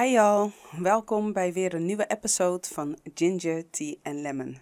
[0.00, 4.58] Hi y'all, welkom bij weer een nieuwe episode van Ginger, Tea and Lemon.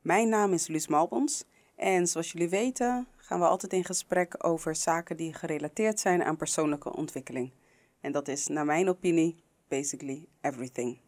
[0.00, 1.44] Mijn naam is Luus Malbons
[1.76, 6.36] en zoals jullie weten gaan we altijd in gesprek over zaken die gerelateerd zijn aan
[6.36, 7.52] persoonlijke ontwikkeling.
[8.00, 10.98] En dat is naar mijn opinie basically everything.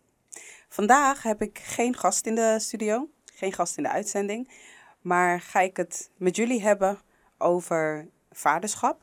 [0.68, 4.50] Vandaag heb ik geen gast in de studio, geen gast in de uitzending,
[5.00, 6.98] maar ga ik het met jullie hebben
[7.38, 9.02] over vaderschap.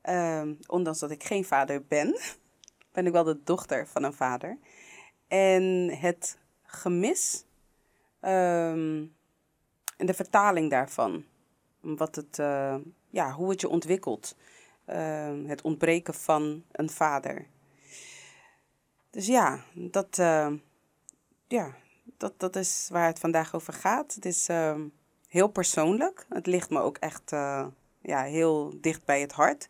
[0.00, 2.18] Ehm, ondanks dat ik geen vader ben,
[2.92, 4.58] ben ik wel de dochter van een vader.
[5.28, 7.44] En het gemis
[8.20, 9.04] ehm,
[9.96, 11.24] en de vertaling daarvan.
[11.80, 12.76] Wat het, eh,
[13.08, 14.36] ja, hoe het je ontwikkelt.
[14.84, 17.46] Ehm, het ontbreken van een vader.
[19.10, 20.52] Dus ja, dat, eh,
[21.46, 21.74] ja
[22.16, 24.14] dat, dat is waar het vandaag over gaat.
[24.14, 24.88] Het is ehm,
[25.28, 26.26] heel persoonlijk.
[26.28, 27.66] Het ligt me ook echt eh,
[28.00, 29.68] ja, heel dicht bij het hart.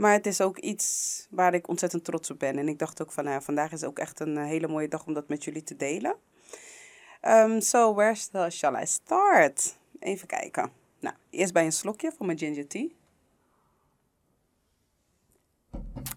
[0.00, 2.58] Maar het is ook iets waar ik ontzettend trots op ben.
[2.58, 5.06] En ik dacht ook van, nou, vandaag is ook echt een eh, hele mooie dag
[5.06, 6.16] om dat met jullie te delen.
[7.22, 9.78] Um, so, where shall I start?
[9.98, 10.72] Even kijken.
[11.00, 12.88] Nou, eerst bij een slokje van mijn ginger tea.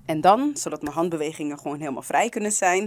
[0.05, 2.83] En dan, zodat mijn handbewegingen gewoon helemaal vrij kunnen zijn.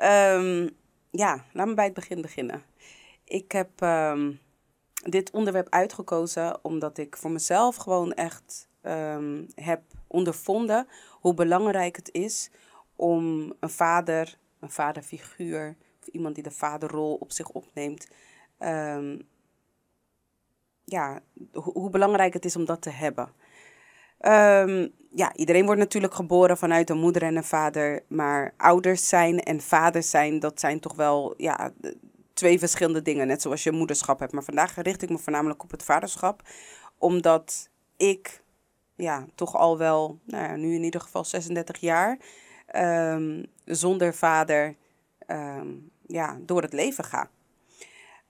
[0.00, 0.70] Um,
[1.10, 2.62] ja, laat me bij het begin beginnen.
[3.24, 4.40] Ik heb um,
[4.92, 8.68] dit onderwerp uitgekozen omdat ik voor mezelf gewoon echt
[9.54, 12.50] heb ondervonden hoe belangrijk het is
[12.96, 18.08] om een vader, een vaderfiguur, of iemand die de vaderrol op zich opneemt,
[18.58, 19.28] um,
[20.84, 21.20] ja,
[21.52, 23.32] hoe belangrijk het is om dat te hebben.
[24.20, 29.42] Um, ja, iedereen wordt natuurlijk geboren vanuit een moeder en een vader, maar ouders zijn
[29.42, 31.72] en vaders zijn, dat zijn toch wel ja,
[32.34, 34.32] twee verschillende dingen, net zoals je moederschap hebt.
[34.32, 36.42] Maar vandaag richt ik me voornamelijk op het vaderschap,
[36.98, 38.42] omdat ik
[39.00, 42.18] ja, toch al wel, nou ja, nu in ieder geval 36 jaar,
[42.74, 44.76] um, zonder vader
[45.26, 47.30] um, ja, door het leven ga.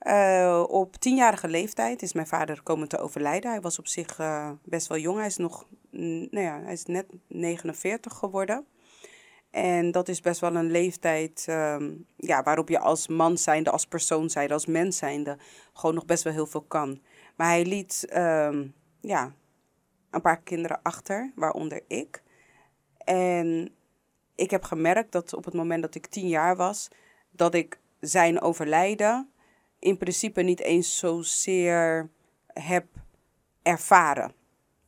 [0.03, 3.51] Uh, op tienjarige leeftijd is mijn vader komen te overlijden.
[3.51, 5.19] Hij was op zich uh, best wel jong.
[5.19, 8.67] Hij is nog, nou ja, hij is net 49 geworden.
[9.51, 13.87] En dat is best wel een leeftijd um, ja, waarop je als man zijnde, als
[13.87, 15.39] persoon zijnde, als mens zijnde,
[15.73, 17.01] gewoon nog best wel heel veel kan.
[17.37, 18.07] Maar hij liet
[19.01, 19.33] ja,
[20.11, 22.23] een paar kinderen achter, waaronder ik.
[22.99, 23.75] En
[24.35, 26.89] ik heb gemerkt dat op het moment dat ik tien jaar was,
[27.31, 29.31] dat ik zijn overlijden
[29.79, 32.11] in principe niet eens zozeer
[32.47, 32.87] heb
[33.63, 34.33] ervaren.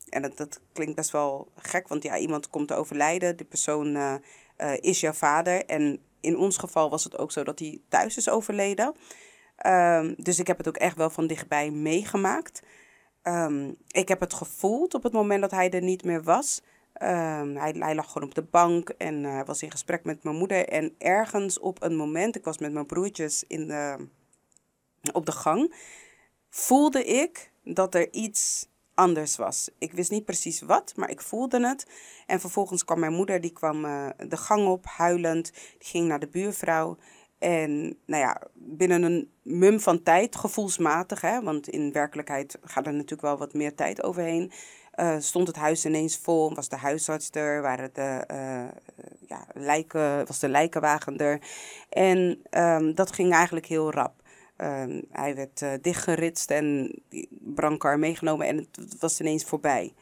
[0.08, 3.96] En dat, dat klinkt best wel gek, want ja, iemand komt te overlijden, die persoon
[3.96, 4.14] uh,
[4.58, 5.64] uh, is jouw vader.
[5.64, 8.94] En in ons geval was het ook zo dat hij thuis is overleden.
[9.66, 12.62] Um, dus ik heb het ook echt wel van dichtbij meegemaakt.
[13.22, 16.62] Um, ik heb het gevoeld op het moment dat hij er niet meer was.
[17.02, 20.68] Um, hij, lag gewoon op de bank en uh, was in gesprek met mijn moeder.
[20.68, 24.08] En ergens op een moment, ik was met mijn broertjes in de,
[25.12, 25.74] op de gang,
[26.50, 29.70] voelde ik dat er iets anders was.
[29.78, 31.86] Ik wist niet precies wat, maar ik voelde het.
[32.26, 35.52] En vervolgens kwam mijn moeder, die kwam uh, de gang op, huilend.
[35.52, 36.96] Die ging naar de buurvrouw.
[37.42, 42.92] En nou ja, binnen een mum van tijd, gevoelsmatig, hè, want in werkelijkheid gaat er
[42.92, 44.52] natuurlijk wel wat meer tijd overheen,
[44.96, 46.54] uh, stond het huis ineens vol.
[46.54, 48.68] Was de huisarts er, waren de, uh,
[49.28, 51.40] ja, lijken, was de lijkenwagen er.
[51.88, 54.14] En um, dat ging eigenlijk heel rap.
[54.56, 56.98] Um, hij werd uh, dichtgeritst en
[57.54, 59.94] brankar meegenomen en het was ineens voorbij.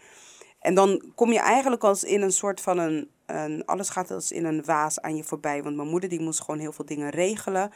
[0.60, 4.32] En dan kom je eigenlijk als in een soort van een, een, alles gaat als
[4.32, 5.62] in een waas aan je voorbij.
[5.62, 7.70] Want mijn moeder die moest gewoon heel veel dingen regelen.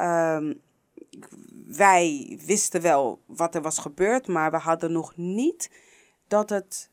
[0.00, 0.60] Um,
[1.66, 5.70] wij wisten wel wat er was gebeurd, maar we hadden nog niet
[6.28, 6.90] dat het,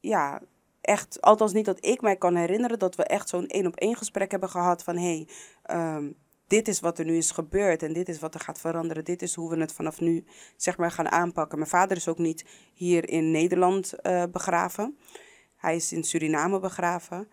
[0.00, 0.40] ja,
[0.80, 3.96] echt, althans niet dat ik mij kan herinneren, dat we echt zo'n één op één
[3.96, 5.26] gesprek hebben gehad van hé,
[5.62, 6.16] hey, um,
[6.50, 9.04] dit is wat er nu is gebeurd en dit is wat er gaat veranderen.
[9.04, 10.24] Dit is hoe we het vanaf nu
[10.56, 11.58] zeg maar gaan aanpakken.
[11.58, 12.44] Mijn vader is ook niet
[12.74, 14.98] hier in Nederland uh, begraven.
[15.56, 17.28] Hij is in Suriname begraven.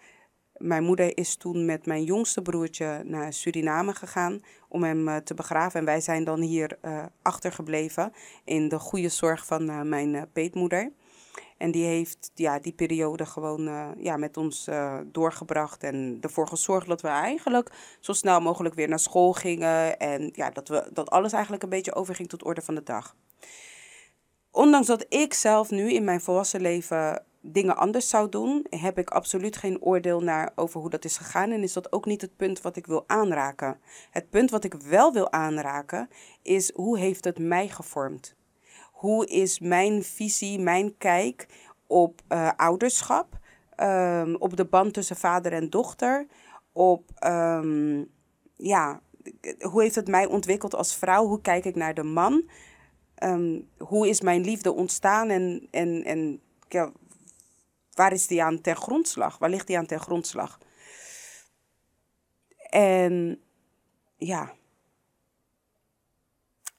[0.58, 5.34] Mijn moeder is toen met mijn jongste broertje naar Suriname gegaan om hem uh, te
[5.34, 5.80] begraven.
[5.80, 8.14] En wij zijn dan hier uh, achtergebleven
[8.46, 10.92] in de goede zorg van mijn peetmoeder.
[11.58, 15.84] En die heeft ja, die periode gewoon uh, ja, met ons uh, doorgebracht.
[15.84, 20.00] En ervoor gezorgd dat we eigenlijk zo snel mogelijk weer naar school gingen.
[20.00, 23.16] En ja, dat, we, dat alles eigenlijk een beetje overging tot orde van de dag.
[24.52, 29.10] Ondanks dat ik zelf nu in mijn volwassen leven dingen anders zou doen, heb ik
[29.10, 31.52] absoluut geen oordeel naar over hoe dat is gegaan.
[31.52, 33.80] En is dat ook niet het punt wat ik wil aanraken.
[34.12, 36.10] Het punt wat ik wel wil aanraken
[36.42, 38.37] is hoe heeft het mij gevormd?
[38.98, 41.48] Hoe is mijn visie, mijn kijk
[41.88, 43.40] op uh, ouderschap,
[43.78, 46.28] um, op de band tussen vader en dochter,
[46.72, 48.04] op, ehm,
[48.56, 49.02] ja,
[49.60, 51.26] hoe heeft het mij ontwikkeld als vrouw?
[51.26, 52.50] Hoe kijk ik naar de man?
[53.16, 56.92] Ehm, hoe is mijn liefde ontstaan en, en, en ja,
[57.94, 59.38] waar is die aan ten grondslag?
[59.38, 60.60] Waar ligt die aan ten grondslag?
[62.70, 63.42] En
[64.16, 64.54] ja,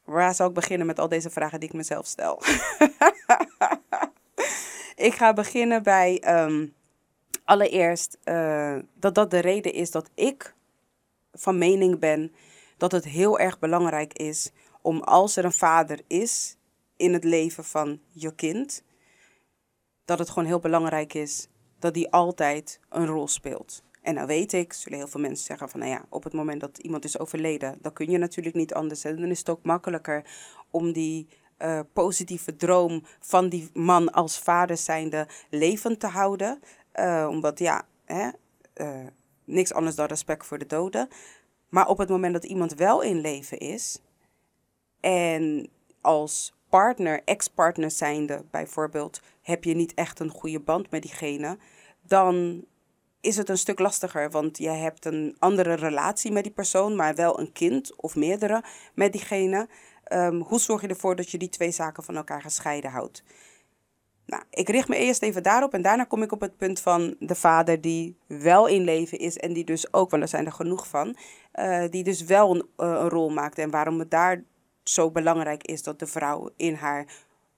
[0.08, 2.42] waar zou ik beginnen met al deze vragen die ik mezelf stel?
[5.08, 6.66] ik ga beginnen bij ehm,
[7.44, 10.54] allereerst uh, dat dat de reden is dat ik
[11.32, 12.32] van mening ben
[12.76, 14.50] dat het heel erg belangrijk is
[14.82, 16.56] om als er een vader is
[16.96, 18.82] in het leven van je kind,
[20.04, 23.82] dat het gewoon heel belangrijk is dat die altijd een rol speelt.
[24.08, 26.60] En nou weet ik, zullen heel veel mensen zeggen van, nou ja, op het moment
[26.60, 29.04] dat iemand is overleden, dan kun je natuurlijk niet anders.
[29.04, 30.24] En dan is het ook makkelijker
[30.70, 31.28] om die
[31.58, 36.60] uh, positieve droom van die man als vader zijnde levend te houden.
[36.94, 38.28] Uh, omdat ja, hè,
[38.74, 39.06] uh,
[39.44, 41.08] niks anders dan respect voor de doden.
[41.68, 44.00] Maar op het moment dat iemand wel in leven is
[45.00, 45.68] en
[46.00, 51.58] als partner, ex-partner zijnde bijvoorbeeld, heb je niet echt een goede band met diegene,
[52.02, 52.64] dan
[53.28, 57.14] is het een stuk lastiger, want je hebt een andere relatie met die persoon, maar
[57.14, 58.64] wel een kind of meerdere
[58.94, 59.68] met diegene.
[60.12, 63.22] Um, hoe zorg je ervoor dat je die twee zaken van elkaar gescheiden houdt?
[64.26, 67.16] Nou, ik richt me eerst even daarop en daarna kom ik op het punt van
[67.18, 70.52] de vader die wel in leven is en die dus ook, want er zijn er
[70.52, 71.16] genoeg van,
[71.54, 74.44] uh, die dus wel uh, een rol maakt en waarom het daar
[74.82, 77.06] zo belangrijk is dat de vrouw in haar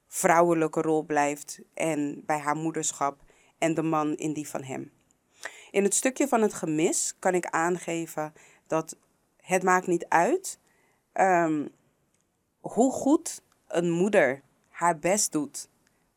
[0.06, 3.22] vrouwelijke rol blijft en bij haar moederschap
[3.58, 4.90] en de man in die van hem.
[5.70, 8.32] In het stukje van het gemis kan ik aangeven
[8.66, 8.96] dat
[9.36, 10.58] het maakt niet uit
[11.14, 11.68] um,
[12.60, 15.68] hoe goed een moeder haar best doet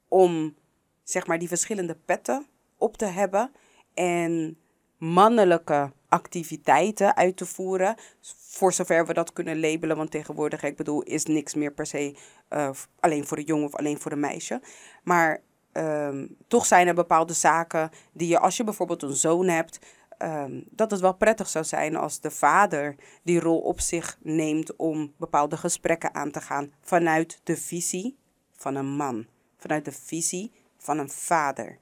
[0.08, 0.56] om
[1.04, 2.46] zeg maar die verschillende petten
[2.78, 3.52] op te hebben
[3.94, 4.58] en
[4.98, 7.96] mannelijke activiteiten uit te voeren.
[8.38, 12.16] Voor zover we dat kunnen labelen, want tegenwoordig, ik bedoel, is niks meer per se
[12.50, 12.70] uh,
[13.00, 14.62] alleen voor de jongen of alleen voor de meisje.
[15.04, 15.42] Maar
[15.74, 19.80] um, toch zijn er bepaalde zaken die je, als je bijvoorbeeld een zoon hebt,
[20.20, 24.76] um, dat het wel prettig zou zijn als de vader die rol op zich neemt
[24.76, 28.18] om bepaalde gesprekken aan te gaan vanuit de visie
[28.52, 29.26] van een man,
[29.58, 31.78] vanuit de visie van een vader.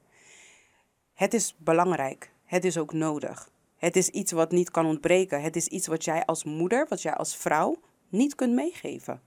[1.13, 3.49] Het is belangrijk, het is ook nodig.
[3.81, 5.41] Het is iets wat niet kan ontbreken.
[5.41, 7.75] Het is iets wat jij als moeder, wat jij als vrouw
[8.09, 9.21] niet kunt meegeven.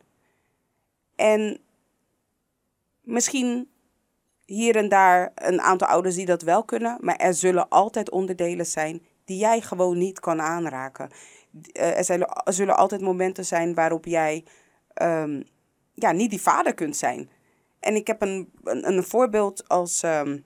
[1.16, 1.60] En
[3.00, 3.68] misschien
[4.44, 8.66] hier en daar een aantal ouders die dat wel kunnen, maar er zullen altijd onderdelen
[8.66, 11.10] zijn die jij gewoon niet kan aanraken.
[11.52, 14.44] Uh, er, zullen, er, zullen, altijd momenten zijn waarop jij
[15.02, 15.44] um,
[15.92, 17.30] ja, niet die vader kunt zijn.
[17.80, 20.44] En ik heb een, een, een voorbeeld als um,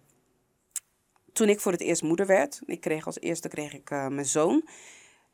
[1.32, 2.60] toen ik voor het eerst moeder werd.
[2.64, 4.68] Ik kreeg als eerste kreeg ik uh, mijn zoon.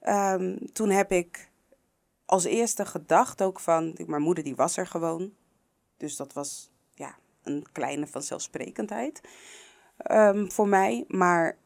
[0.03, 1.51] Um, toen heb ik
[2.27, 5.33] als eerste gedacht ook van, mijn moeder die was er gewoon.
[5.97, 9.21] Dus dat was ja, een kleine vanzelfsprekendheid
[10.11, 11.05] um, voor mij.
[11.09, 11.59] Maar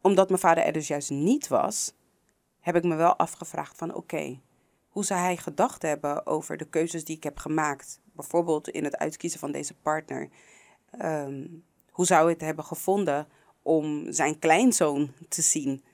[0.00, 1.94] omdat mijn vader er dus juist niet was,
[2.60, 4.40] heb ik me wel afgevraagd van oké,
[4.88, 8.00] hoe zou hij gedacht hebben over de keuzes die ik heb gemaakt?
[8.12, 10.28] Bijvoorbeeld in het uitkiezen van deze partner.
[11.02, 13.28] Um, hoe zou hij het hebben gevonden
[13.62, 15.84] om zijn kleinzoon te zien?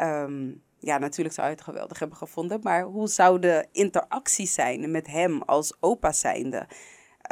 [0.00, 4.90] Um, ja, natuurlijk zou hij het geweldig hebben gevonden, maar hoe zou de interactie zijn
[4.90, 6.68] met hem als opa zijnde?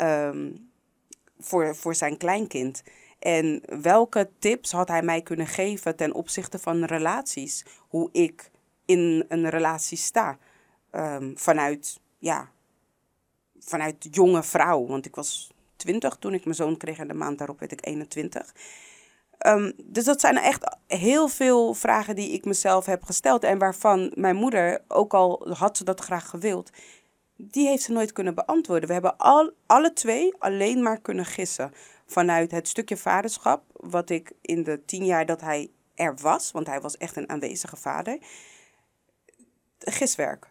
[0.00, 0.70] Um,
[1.38, 2.82] voor, voor zijn kleinkind?
[3.18, 7.64] En welke tips had hij mij kunnen geven ten opzichte van relaties?
[7.88, 8.50] Hoe ik
[8.84, 10.38] in een relatie sta.
[10.92, 12.50] Um, vanuit, ja,
[13.58, 14.86] vanuit jonge vrouw.
[14.86, 17.86] Want ik was 20 toen ik mijn zoon kreeg en de maand daarop werd ik
[17.86, 18.54] 21.
[19.46, 23.44] Um, dus dat zijn echt heel veel vragen die ik mezelf heb gesteld.
[23.44, 26.70] En waarvan mijn moeder, ook al had ze dat graag gewild,
[27.36, 28.86] die heeft ze nooit kunnen beantwoorden.
[28.86, 31.72] We hebben al, alle twee alleen maar kunnen gissen.
[32.06, 36.66] Vanuit het stukje vaderschap, wat ik in de tien jaar dat hij er was, want
[36.66, 38.18] hij was echt een aanwezige vader.
[39.78, 40.50] Giswerk.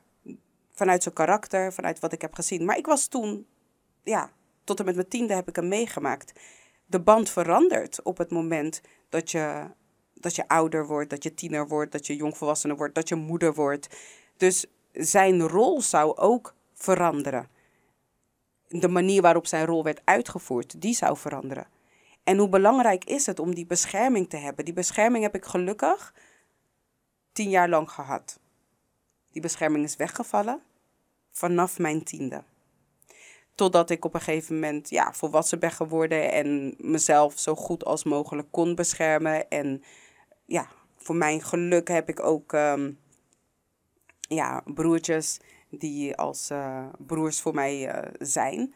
[0.72, 2.66] Vanuit zijn karakter, vanuit wat ik heb gezien.
[2.66, 3.48] Maar ik was toen,
[4.04, 4.32] ja,
[4.64, 6.40] tot en met mijn tiende heb ik hem meegemaakt.
[6.86, 9.68] De band verandert op het moment dat je,
[10.14, 13.54] dat je ouder wordt, dat je tiener wordt, dat je jongvolwassene wordt, dat je moeder
[13.54, 13.88] wordt.
[14.38, 17.50] Dus zijn rol zou ook veranderen.
[18.68, 21.68] De manier waarop zijn rol werd uitgevoerd, die zou veranderen.
[22.24, 24.66] En hoe belangrijk is het om die bescherming te hebben?
[24.66, 26.14] Die bescherming heb ik gelukkig
[27.32, 28.40] tien jaar lang gehad.
[29.32, 30.62] Die bescherming is weggevallen
[31.32, 32.44] vanaf mijn tiende.
[33.56, 38.04] Totdat ik op een gegeven moment ja, volwassen ben geworden en mezelf zo goed als
[38.04, 39.50] mogelijk kon beschermen.
[39.50, 39.84] En
[40.46, 40.68] ja,
[40.98, 43.00] voor mijn geluk heb ik ook um,
[44.20, 45.40] ja, broertjes
[45.78, 48.74] die als uh, broers voor mij uh, zijn.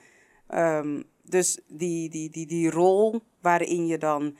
[0.54, 4.38] Um, dus die, die, die, die rol waarin je dan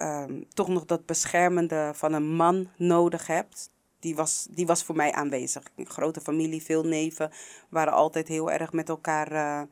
[0.00, 4.96] um, toch nog dat beschermende van een man nodig hebt, die was, die was voor
[4.96, 5.62] mij aanwezig.
[5.76, 7.30] Een grote familie, veel neven,
[7.68, 9.62] waren altijd heel erg met elkaar uh,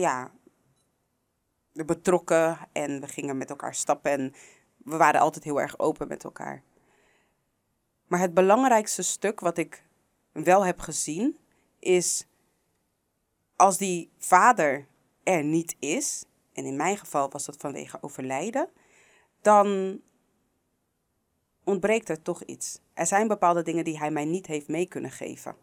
[0.00, 0.30] ja,
[1.72, 2.58] betrokken.
[2.72, 4.32] En we gingen met elkaar stappen en
[4.76, 6.62] we waren altijd heel erg open met elkaar.
[8.06, 9.84] Maar het belangrijkste stuk wat ik
[10.32, 11.36] wel heb gezien
[11.84, 12.26] is
[13.56, 14.86] als die vader
[15.22, 18.68] er niet is, en in mijn geval was dat vanwege overlijden,
[19.42, 20.00] dan
[21.64, 22.80] ontbreekt er toch iets.
[22.94, 25.56] Er zijn bepaalde dingen die hij mij niet heeft mee kunnen geven.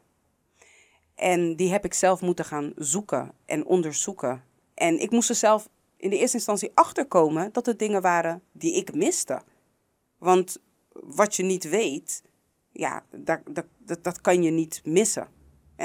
[1.16, 4.44] En die heb ik zelf moeten gaan zoeken en onderzoeken.
[4.74, 8.74] En ik moest er zelf in de eerste instantie achterkomen dat het dingen waren die
[8.74, 9.42] ik miste.
[10.18, 10.58] Want
[10.92, 12.24] wat je niet weet,
[12.72, 15.28] ja, dat, dat, dat, dat kan je niet missen.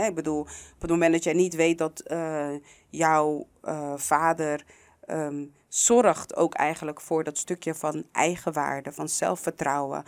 [0.04, 2.48] Ik bedoel, op het moment dat jij niet weet dat uh,
[2.90, 4.64] jouw uh, vader
[5.10, 10.04] um, zorgt ook eigenlijk voor dat stukje van eigenwaarde, van zelfvertrouwen,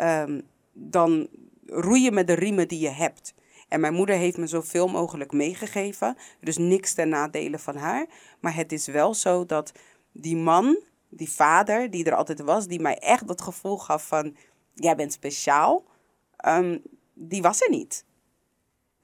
[0.00, 1.28] um, dan
[1.66, 3.34] roei je met de riemen die je hebt.
[3.68, 6.16] En mijn moeder heeft me zoveel mogelijk meegegeven.
[6.40, 8.06] Dus niks ten nadele van haar.
[8.40, 9.72] Maar het is wel zo dat
[10.12, 14.36] die man, die vader, die er altijd was, die mij echt dat gevoel gaf van:
[14.74, 15.84] jij bent speciaal,
[16.46, 16.82] um,
[17.14, 18.04] die was er niet.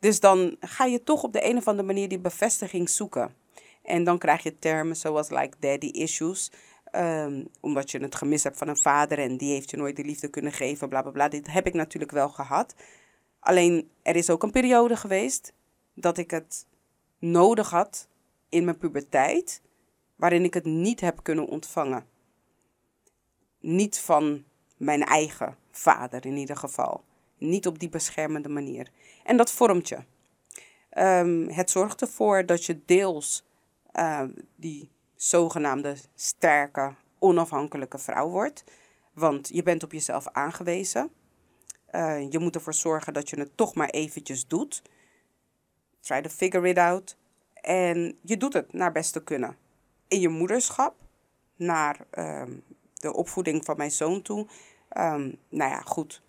[0.01, 3.35] Dus dan ga je toch op de een of andere manier die bevestiging zoeken.
[3.83, 6.51] En dan krijg je termen zoals like daddy issues.
[6.93, 10.05] Um, omdat je het gemist hebt van een vader en die heeft je nooit de
[10.05, 11.29] liefde kunnen geven, bla bla bla.
[11.29, 12.75] Dit heb ik natuurlijk wel gehad.
[13.41, 15.53] Alleen er is ook een periode geweest
[15.95, 16.67] dat ik het
[17.19, 18.09] nodig had
[18.49, 19.63] in mijn puberteit,
[20.17, 22.07] waarin ik het niet heb kunnen ontvangen.
[23.61, 24.45] Niet van
[24.77, 27.05] mijn eigen vader in ieder geval.
[27.39, 28.91] Niet op die beschermende manier.
[29.25, 29.99] En dat vormt je.
[30.99, 33.45] Um, het zorgt ervoor dat je deels
[33.95, 34.23] uh,
[34.57, 38.65] die zogenaamde sterke, onafhankelijke vrouw wordt.
[39.13, 41.11] Want je bent op jezelf aangewezen.
[41.93, 44.83] Uh, je moet ervoor zorgen dat je het toch maar eventjes doet.
[46.01, 47.17] Try to figure it out.
[47.55, 49.57] En je doet het naar beste kunnen.
[50.09, 50.95] In je moederschap,
[51.57, 52.63] naar um,
[52.95, 54.47] de opvoeding van mijn zoon toe.
[55.49, 56.23] Nou ja, goed.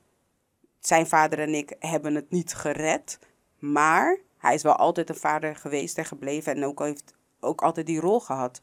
[0.80, 3.20] Zijn vader en ik hebben het niet gered.
[3.60, 6.56] Maar hij is wel altijd een vader geweest en gebleven.
[6.56, 8.62] En ook heeft ook altijd die rol gehad.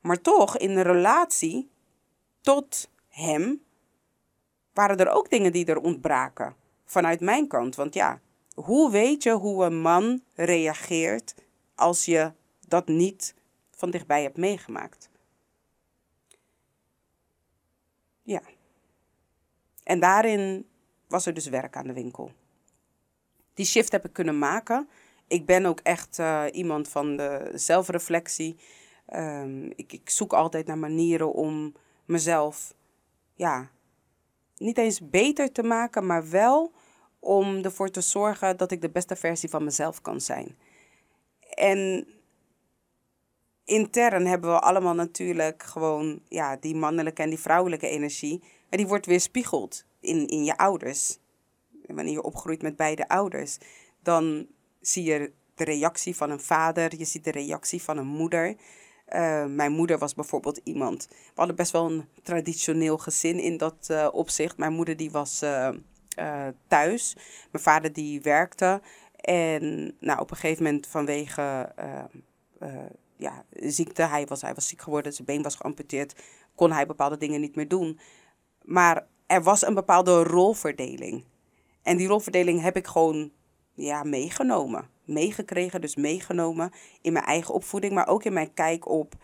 [0.00, 1.70] Maar toch, in de relatie
[2.40, 3.62] tot hem,
[4.72, 6.56] waren er ook dingen die er ontbraken.
[6.84, 7.74] Vanuit mijn kant.
[7.74, 8.20] Want ja,
[8.54, 11.34] hoe weet je hoe een man reageert
[11.74, 12.32] als je
[12.68, 13.34] dat niet
[13.70, 15.08] van dichtbij hebt meegemaakt?
[18.22, 18.42] Ja.
[19.82, 20.66] En daarin
[21.08, 22.32] was er dus werk aan de winkel.
[23.54, 24.88] Die shift heb ik kunnen maken
[25.28, 28.56] ik ben ook echt uh, iemand van de zelfreflectie.
[29.14, 32.74] Um, ik, ik zoek altijd naar manieren om mezelf,
[33.34, 33.70] ja,
[34.56, 36.72] niet eens beter te maken, maar wel
[37.18, 40.58] om ervoor te zorgen dat ik de beste versie van mezelf kan zijn.
[41.54, 42.08] En
[43.64, 48.42] intern hebben we allemaal natuurlijk gewoon ja, die mannelijke en die vrouwelijke energie.
[48.68, 51.18] En die wordt weer spiegeld in, in je ouders.
[51.86, 53.58] Wanneer je opgroeit met beide ouders,
[54.02, 54.46] dan
[54.80, 58.56] zie je de reactie van een vader, je ziet de reactie van een moeder.
[59.08, 61.06] Uh, mijn moeder was bijvoorbeeld iemand.
[61.08, 64.56] We hadden best wel een traditioneel gezin in dat uh, opzicht.
[64.56, 65.68] Mijn moeder die was uh,
[66.68, 67.16] thuis.
[67.50, 68.80] Mijn vader die werkte.
[69.16, 71.72] En nou, op een gegeven moment vanwege
[73.16, 76.14] ja, ziekte, hij was, hij was ziek geworden, zijn been was geamputeerd,
[76.54, 77.98] kon hij bepaalde dingen niet meer doen.
[78.62, 81.24] Maar er was een bepaalde rolverdeling.
[81.82, 83.30] En die rolverdeling heb ik gewoon
[83.74, 84.88] ja, meegenomen.
[85.04, 89.14] Meegekregen, dus meegenomen in mijn eigen opvoeding, maar ook in mijn kijk op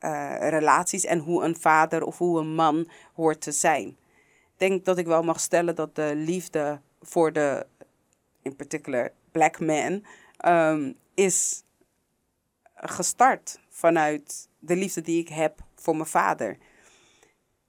[0.00, 3.86] uh, relaties en hoe een vader of hoe een man hoort te zijn.
[3.86, 7.66] Ik denk dat ik wel mag stellen dat de liefde voor de,
[8.42, 10.04] in particular, black man,
[10.46, 11.64] um, is
[12.74, 16.58] gestart vanuit de liefde die ik heb voor mijn vader.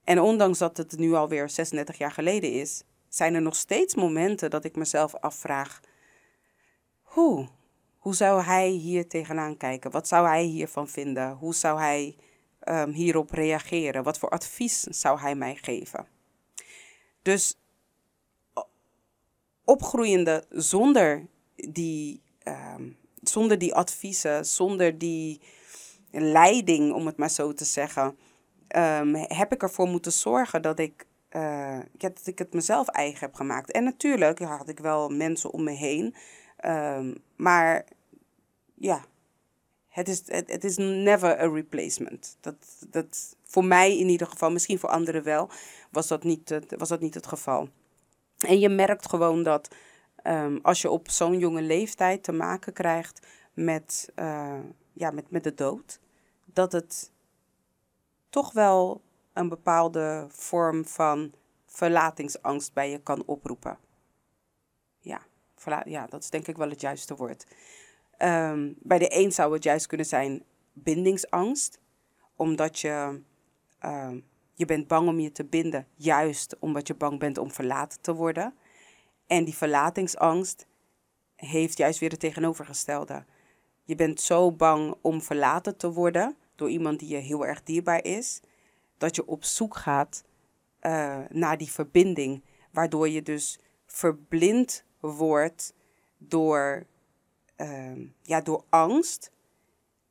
[0.03, 4.49] En ondanks dat het nu alweer 36 jaar geleden is, zijn er nog steeds momenten
[4.49, 5.81] dat ik mezelf afvraag
[7.13, 7.47] hoe?
[7.97, 9.91] Hoe zou hij hier tegenaan kijken?
[9.91, 11.31] Wat zou hij hiervan vinden?
[11.31, 12.15] Hoe zou hij
[12.67, 14.03] um, hierop reageren?
[14.03, 16.07] Wat voor advies zou hij mij geven?
[17.21, 17.55] Dus
[19.63, 25.41] opgroeiende zonder die, um, zonder die adviezen, zonder die
[26.11, 28.17] leiding, om het maar zo te zeggen,
[28.75, 33.33] um, heb ik ervoor moeten zorgen dat ik uh, dat ik het mezelf eigen heb
[33.33, 33.71] gemaakt.
[33.71, 36.15] En natuurlijk had ik wel mensen om me heen.
[36.65, 37.85] Um, maar
[38.73, 39.05] ja,
[39.87, 42.37] het is, het, het, is never a replacement.
[42.39, 42.55] Dat,
[42.89, 45.49] dat, voor mij in ieder geval, misschien voor anderen wel,
[45.89, 47.69] was dat niet het, was dat niet het geval.
[48.37, 49.75] En je merkt gewoon dat
[50.23, 54.59] um, als je op zo'n jonge leeftijd te maken krijgt met, uh,
[54.93, 55.99] ja, met, met de dood,
[56.45, 57.11] dat het
[58.33, 59.01] toch wel
[59.33, 61.33] een bepaalde vorm van
[61.65, 63.77] verlatingsangst bij je kan oproepen.
[64.99, 65.21] Ja,
[65.85, 67.47] ja dat is denk ik wel het juiste woord.
[68.17, 71.79] Um, bij de een zou het juist kunnen zijn bindingsangst,
[72.35, 73.21] omdat je,
[73.85, 74.11] uh,
[74.53, 78.13] je bent bang om je te binden, juist omdat je bang bent om verlaten te
[78.13, 78.53] worden.
[79.27, 80.67] En die verlatingsangst
[81.35, 83.25] heeft juist weer het tegenovergestelde.
[83.83, 88.03] Je bent zo bang om verlaten te worden door iemand die je heel erg dierbaar
[88.03, 88.41] is,
[88.97, 90.23] dat je op zoek gaat
[90.81, 95.73] uh, naar die verbinding, waardoor je dus verblind wordt
[96.17, 96.85] door,
[97.57, 99.31] uh, ja, door angst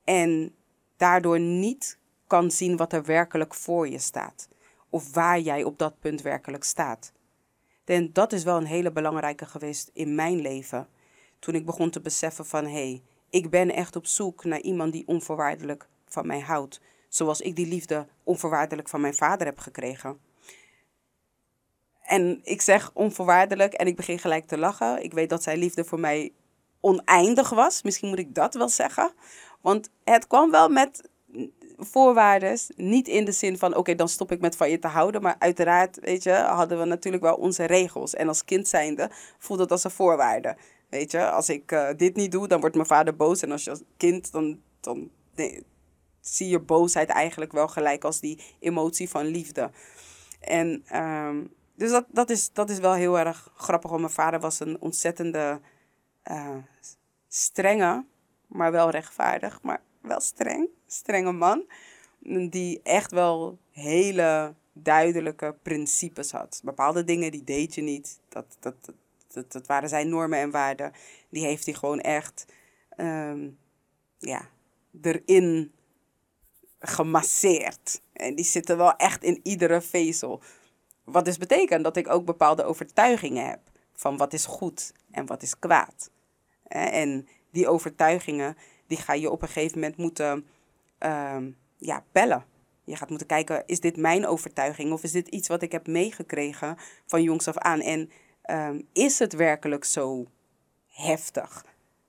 [0.04, 0.54] en
[0.96, 4.48] daardoor niet kan zien wat er werkelijk voor je staat
[4.90, 7.12] of waar jij op dat punt werkelijk staat.
[7.84, 10.88] En dat is wel een hele belangrijke geweest in mijn leven.
[11.38, 14.92] Toen ik begon te beseffen van hé, hey, ik ben echt op zoek naar iemand
[14.92, 16.80] die onvoorwaardelijk van mij houdt.
[17.08, 20.18] Zoals ik die liefde onvoorwaardelijk van mijn vader heb gekregen.
[22.02, 25.02] En ik zeg onvoorwaardelijk en ik begin gelijk te lachen.
[25.02, 26.32] Ik weet dat zijn liefde voor mij
[26.80, 27.82] oneindig was.
[27.82, 29.12] Misschien moet ik dat wel zeggen.
[29.60, 31.10] Want het kwam wel met
[31.78, 32.58] voorwaarden.
[32.76, 35.22] Niet in de zin van, oké, dan stop ik met van je te houden.
[35.22, 38.14] Maar uiteraard, weet je, hadden we natuurlijk wel onze regels.
[38.14, 40.56] En als kind zijnde voelde dat als een voorwaarde.
[40.88, 43.42] Weet je, als ik uh, dit niet doe, dan wordt mijn vader boos.
[43.42, 45.10] En als je als kind, dan, dan
[46.22, 49.70] zie je boosheid eigenlijk wel gelijk als die emotie van liefde.
[50.40, 53.90] En um, dus dat, dat, is, dat is wel heel erg grappig.
[53.90, 55.60] Want mijn vader was een ontzettende
[56.30, 56.56] uh,
[57.28, 58.04] strenge,
[58.46, 61.64] maar wel rechtvaardig, maar wel streng, strenge man.
[62.50, 66.60] Die echt wel hele duidelijke principes had.
[66.64, 68.20] Bepaalde dingen die deed je niet.
[68.28, 68.74] Dat, dat,
[69.32, 70.92] dat, dat, waren zijn normen en waarden.
[71.28, 72.46] Die heeft hij gewoon echt
[72.96, 73.58] um,
[74.18, 74.48] ja,
[75.00, 75.72] erin
[76.82, 78.00] gemasseerd.
[78.12, 80.42] En die zitten wel echt in iedere vezel.
[81.04, 83.60] Wat dus betekent dat ik ook bepaalde overtuigingen heb
[83.94, 86.10] van wat is goed en wat is kwaad.
[86.68, 90.46] En die overtuigingen, die ga je op een gegeven moment moeten
[91.00, 91.36] uh,
[91.76, 92.44] ja, pellen.
[92.84, 95.86] Je gaat moeten kijken, is dit mijn overtuiging of is dit iets wat ik heb
[95.86, 97.80] meegekregen van jongs af aan?
[97.80, 98.10] En
[98.50, 100.26] um, is het werkelijk zo
[100.88, 101.64] heftig?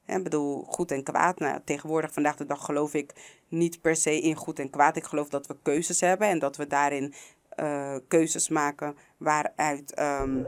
[0.06, 1.40] Ik bedoel, goed en kwaad.
[1.40, 3.14] Nou, tegenwoordig, vandaag de dag, geloof ik
[3.48, 4.96] niet per se in goed en kwaad.
[4.96, 7.14] Ik geloof dat we keuzes hebben en dat we daarin
[7.60, 10.48] uh, keuzes maken waaruit um,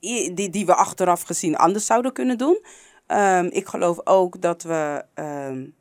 [0.00, 2.64] die, die we achteraf gezien anders zouden kunnen doen.
[3.06, 5.74] Um, ik geloof ook dat we um,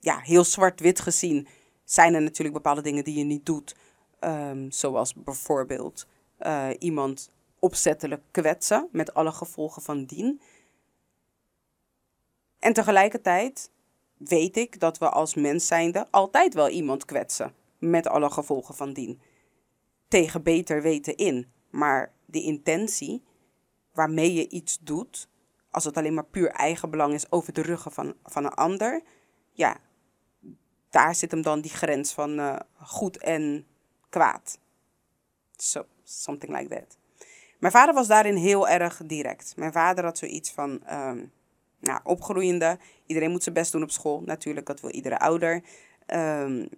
[0.00, 1.46] ja, heel zwart-wit gezien
[1.84, 3.76] zijn er natuurlijk bepaalde dingen die je niet doet.
[4.68, 6.06] zoals bijvoorbeeld
[6.40, 10.40] uh, iemand opzettelijk kwetsen met alle gevolgen van dien.
[12.64, 13.70] En tegelijkertijd
[14.16, 18.92] weet ik dat we als mens zijnde altijd wel iemand kwetsen met alle gevolgen van
[18.92, 19.20] dien.
[20.08, 21.52] Tegen beter weten in.
[21.70, 23.24] Maar de intentie
[23.92, 25.28] waarmee je iets doet,
[25.70, 29.02] als het alleen maar puur eigenbelang is over de ruggen van, van een ander,
[29.52, 29.76] ja,
[30.90, 33.66] daar zit hem dan die grens van uh, goed en
[34.08, 34.58] kwaad.
[35.56, 36.96] So, something like that.
[37.58, 39.56] Mijn vader was daarin heel erg direct.
[39.56, 41.32] Mijn vader had zoiets van, um,
[41.84, 44.22] nou, opgroeiende, iedereen moet zijn best doen op school.
[44.24, 45.62] Natuurlijk, dat wil iedere ouder.
[46.06, 46.68] Um,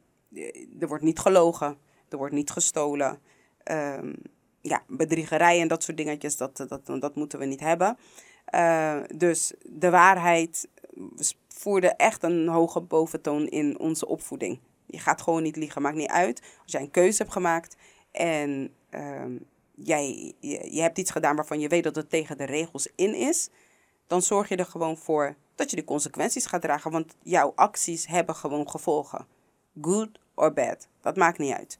[0.80, 3.18] er wordt niet gelogen, er wordt niet gestolen.
[3.72, 4.14] Um,
[4.60, 7.98] ja, bedriegerij en dat soort dingetjes, dat, dat, dat moeten we niet hebben.
[8.54, 10.68] Uh, dus de waarheid
[11.48, 14.60] voerde echt een hoge boventoon in onze opvoeding.
[14.86, 16.42] Je gaat gewoon niet liegen, maakt niet uit.
[16.62, 17.76] Als jij een keuze hebt gemaakt
[18.10, 22.44] en um, jij, je, je hebt iets gedaan waarvan je weet dat het tegen de
[22.44, 23.48] regels in is,
[24.06, 26.90] dan zorg je er gewoon voor dat je de consequenties gaat dragen.
[26.90, 29.26] Want jouw acties hebben gewoon gevolgen.
[29.80, 30.88] Good or bad.
[31.00, 31.78] Dat maakt niet uit.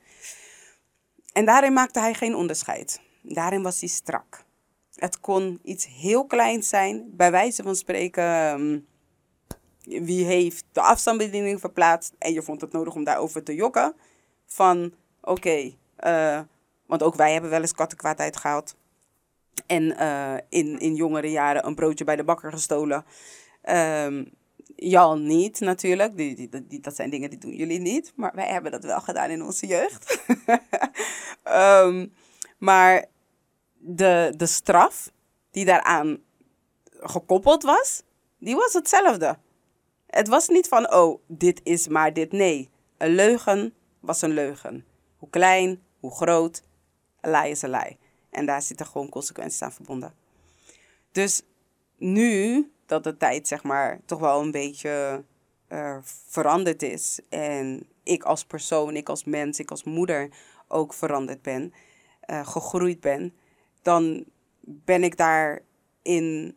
[1.33, 3.01] En daarin maakte hij geen onderscheid.
[3.23, 4.45] Daarin was hij strak.
[4.95, 8.25] Het kon iets heel kleins zijn, bij wijze van spreken.
[8.25, 8.79] Ehm,
[10.05, 13.95] wie heeft de afstandsbediening verplaatst en je vond het nodig om daarover te jokken?
[14.47, 16.41] Van oké, eh,
[16.87, 18.77] want ook wij hebben wel eens kattenkwaadheid gehad.
[19.67, 23.05] En uh, in, in jongere jaren een broodje bij de bakker gestolen.
[23.63, 24.31] Um,
[24.77, 26.17] Jal niet natuurlijk.
[26.17, 28.13] Die, die, die, dat zijn dingen die doen jullie niet.
[28.17, 30.25] Maar wij hebben dat wel gedaan in onze jeugd.
[31.43, 32.07] Ehm,
[32.59, 33.05] maar
[33.79, 35.11] de, de straf
[35.51, 36.19] die daaraan
[36.91, 38.03] gekoppeld was,
[38.39, 39.39] die was hetzelfde.
[40.07, 42.33] Het was niet van, oh, dit is maar dit.
[42.33, 44.85] Nee, een leugen was een leugen.
[45.17, 46.63] Hoe klein, hoe groot,
[47.21, 47.99] een lie is een.
[48.37, 50.15] En daar zitten gewoon consequenties aan verbonden.
[51.13, 51.43] Dus
[51.97, 55.25] nu dat de tijd, zeg maar, toch wel een beetje
[55.69, 55.97] uh,
[56.27, 57.21] veranderd is.
[57.29, 60.29] En ik als persoon, ik als mens, ik als moeder
[60.69, 61.73] ook veranderd ben,
[62.31, 63.35] uh, gegroeid ben.
[63.83, 64.25] Dan
[64.61, 66.57] ben ik daarin,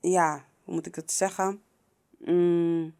[0.00, 1.62] ja, hoe moet ik het zeggen?
[2.18, 2.94] Mm,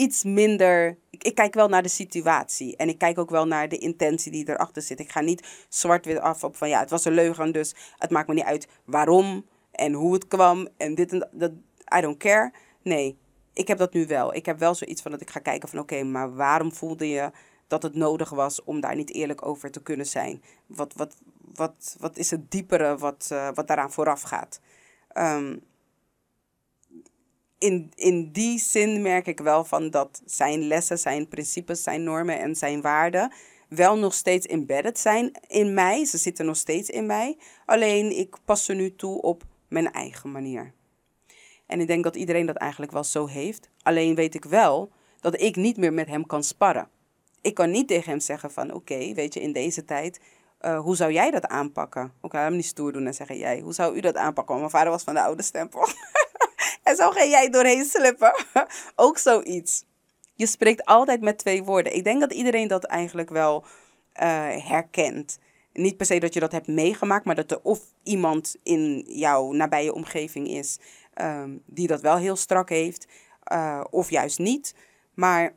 [0.00, 0.98] iets minder.
[1.10, 2.76] Ik, ik, kijk wel naar de situatie.
[2.76, 5.00] En ik kijk ook wel naar de intentie die erachter zit.
[5.00, 7.52] Ik ga niet zwart-wit af op van ja, het was een leugen.
[7.52, 10.68] Dus het maakt me niet uit waarom en hoe het kwam.
[10.76, 11.52] En dit en dat.
[11.96, 12.52] I don't care.
[12.82, 13.18] Nee,
[13.52, 14.34] ik heb dat nu wel.
[14.34, 17.30] Ik heb wel zoiets van dat ik ga kijken van oké, maar waarom voelde je
[17.66, 20.42] dat het nodig was om daar niet eerlijk over te kunnen zijn?
[20.66, 21.16] Wat, wat,
[21.54, 24.60] wat, wat is het diepere wat, uh, wat daaraan vooraf gaat?
[25.14, 25.62] Um,
[27.60, 32.38] in, in die zin merk ik wel van dat zijn lessen, zijn principes, zijn normen
[32.40, 33.32] en zijn waarden
[33.70, 36.04] wel nog steeds embedded zijn in mij.
[36.04, 37.38] Ze zitten nog steeds in mij.
[37.66, 40.72] Alleen ik pas ze nu toe op mijn eigen manier.
[41.66, 43.70] En ik denk dat iedereen dat eigenlijk wel zo heeft.
[43.82, 46.88] Alleen weet ik wel dat ik niet meer met hem kan sparren.
[47.40, 50.20] Ik kan niet tegen hem zeggen van oké, weet je, in deze tijd,
[50.60, 52.02] uh, hoe zou jij dat aanpakken?
[52.02, 54.54] Oké, okay, hem niet stoer doen en zeggen jij, hoe zou u dat aanpakken?
[54.54, 55.80] Want mijn vader was van de oude stempel.
[56.82, 58.32] en zo ga jij doorheen slippen.
[58.96, 59.84] Ook zoiets.
[60.34, 61.94] Je spreekt altijd met twee woorden.
[61.94, 63.64] Ik denk dat iedereen dat eigenlijk wel
[64.14, 65.38] uh, herkent.
[65.72, 69.52] Niet per se dat je dat hebt meegemaakt, maar dat er of iemand in jouw
[69.52, 70.78] nabije omgeving is
[71.14, 73.06] um, die dat wel heel strak heeft,
[73.52, 74.74] uh, of juist niet.
[75.14, 75.54] Maar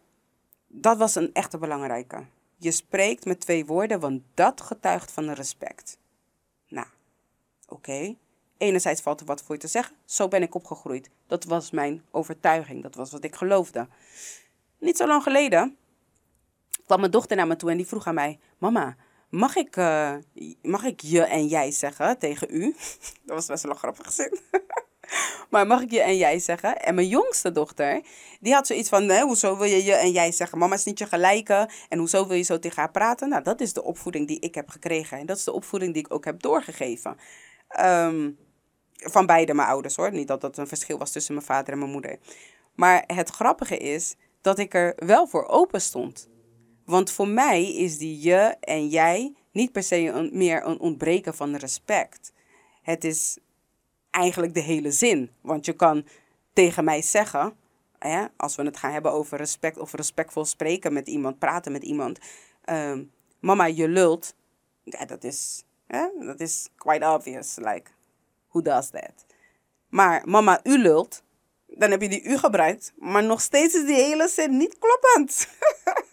[0.67, 2.25] dat was een echte belangrijke.
[2.57, 5.97] Je spreekt met twee woorden, want dat getuigt van respect.
[6.67, 6.87] Nou,
[7.67, 8.15] oké.
[8.63, 9.95] Enerzijds valt er wat voor je te zeggen.
[10.05, 11.09] Zo ben ik opgegroeid.
[11.27, 12.83] Dat was mijn overtuiging.
[12.83, 13.87] Dat was wat ik geloofde.
[14.79, 15.77] Niet zo lang geleden
[16.85, 18.95] kwam mijn dochter naar me toe en die vroeg aan mij: Mama,
[19.29, 20.15] mag ik, uh,
[20.61, 22.75] mag ik je en jij zeggen tegen u?
[23.25, 24.39] dat was best wel een grappig zin.
[25.51, 26.81] maar mag ik je en jij zeggen?
[26.81, 28.01] En mijn jongste dochter,
[28.39, 30.57] die had zoiets van: nee, hoezo wil je je en jij zeggen?
[30.57, 31.69] Mama is niet je gelijke.
[31.89, 33.29] En hoezo wil je zo tegen haar praten?
[33.29, 35.17] Nou, dat is de opvoeding die ik heb gekregen.
[35.17, 37.17] En dat is de opvoeding die ik ook heb doorgegeven.
[37.79, 38.37] Um,
[39.11, 40.11] van beide mijn ouders hoor.
[40.11, 42.19] Niet dat dat een verschil was tussen mijn vader en mijn moeder.
[42.75, 46.29] Maar het grappige is dat ik er wel voor open stond.
[46.85, 51.35] Want voor mij is die je en jij niet per se een, meer een ontbreken
[51.35, 52.33] van respect.
[52.81, 53.37] Het is
[54.09, 55.31] eigenlijk de hele zin.
[55.41, 56.05] Want je kan
[56.53, 57.53] tegen mij zeggen,
[57.99, 61.83] hè, als we het gaan hebben over respect of respectvol spreken met iemand, praten met
[61.83, 62.19] iemand.
[62.65, 64.35] Um, mama, je lult.
[64.83, 67.55] Ja, dat is, hè, dat is quite obvious.
[67.55, 67.91] Like,
[68.53, 69.25] who does that?
[69.89, 71.23] Maar mama, u lult.
[71.67, 72.93] Dan heb je die u gebruikt.
[72.97, 75.47] Maar nog steeds is die hele zin niet kloppend.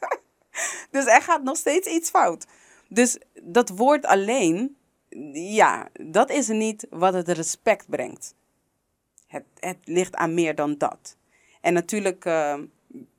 [0.94, 2.46] dus er gaat nog steeds iets fout.
[2.88, 4.76] Dus dat woord alleen
[5.32, 8.34] ja, dat is niet wat het respect brengt.
[9.26, 11.16] Het, het ligt aan meer dan dat.
[11.60, 12.58] En natuurlijk uh,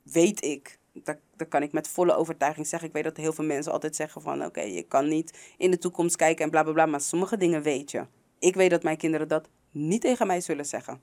[0.02, 2.88] weet ik, dat, dat kan ik met volle overtuiging zeggen.
[2.88, 5.78] Ik weet dat heel veel mensen altijd zeggen van oké, je kan niet in de
[5.78, 6.86] toekomst kijken en bla bla bla.
[6.86, 8.06] Maar sommige dingen weet je.
[8.42, 11.00] Ik weet dat mijn kinderen dat niet tegen mij zullen zeggen.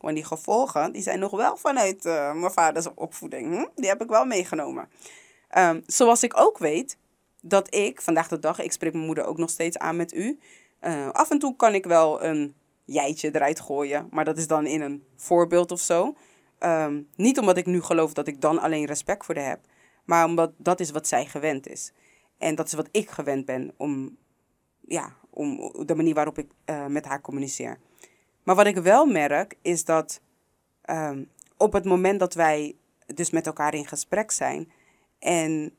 [0.00, 3.54] Want die gevolgen, die zijn nog wel vanuit uh, mijn vaders opvoeding.
[3.54, 3.66] Hm?
[3.74, 4.88] Die heb ik wel meegenomen.
[5.58, 6.98] Um, zoals ik ook weet
[7.40, 10.38] dat ik, vandaag de dag, ik spreek mijn moeder ook nog steeds aan met u.
[10.80, 14.66] Uh, af en toe kan ik wel een jijtje eruit gooien, maar dat is dan
[14.66, 16.16] in een voorbeeld of zo.
[16.60, 19.60] Um, niet omdat ik nu geloof dat ik dan alleen respect voor haar heb,
[20.04, 21.92] maar omdat dat is wat zij gewend is.
[22.38, 24.16] En dat is wat ik gewend ben om,
[24.80, 27.78] ja, om de manier waarop ik uh, met haar communiceer.
[28.42, 30.20] Maar wat ik wel merk is dat
[30.90, 32.76] um, op het moment dat wij
[33.14, 34.72] dus met elkaar in gesprek zijn
[35.18, 35.72] en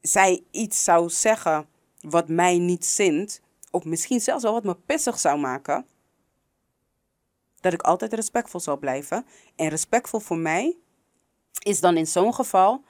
[0.00, 1.66] zij iets zou zeggen
[2.00, 5.86] wat mij niet zint, of misschien zelfs wel wat me pissig zou maken,
[7.60, 9.26] dat ik altijd respectvol zal blijven.
[9.56, 10.76] En respectvol voor mij
[11.58, 12.84] is dan in zo'n geval,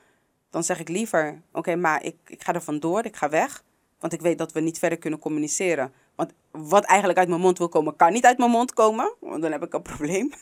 [0.51, 3.65] dan zeg ik liever, oké, maar ik, ik ga er vandoor, ik ga weg,
[4.03, 5.93] want ik weet dat we niet verder kunnen communiceren.
[6.15, 9.43] Want wat eigenlijk uit mijn mond wil komen, kan niet uit mijn mond komen, want
[9.43, 10.33] dan heb ik een probleem.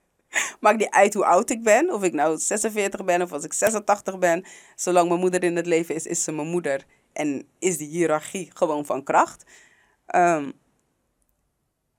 [0.60, 3.52] Maakt niet uit hoe oud ik ben, of ik nou 46 ben of als ik
[3.52, 4.44] 86 ben.
[4.76, 6.84] Zolang mijn moeder in het leven is, is ze mijn moeder.
[7.12, 9.44] En is die hiërarchie gewoon van kracht.
[10.14, 10.52] Um,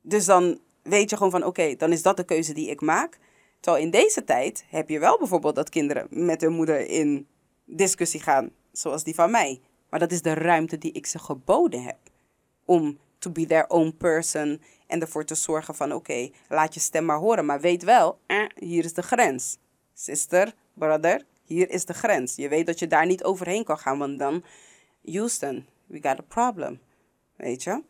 [0.02, 3.20] dus dan weet je gewoon van oké, dan is dat de keuze die ik maak.
[3.60, 7.28] Terwijl in deze tijd heb je wel bijvoorbeeld dat kinderen met hun moeder in
[7.66, 9.62] discussie gaan, zoals die van mij.
[9.94, 11.98] Maar dat is de ruimte die ik ze geboden heb.
[12.66, 17.06] Om to be their own person en ervoor te zorgen van oké, laat je stem
[17.06, 17.46] maar horen.
[17.46, 19.58] Maar weet wel, eh, hier is de grens.
[19.94, 22.36] Sister, brother, hier is de grens.
[22.36, 24.44] Je weet dat je daar niet overheen kan gaan, want dan,
[25.06, 26.80] Houston, we got a problem.
[27.36, 27.84] Weet je?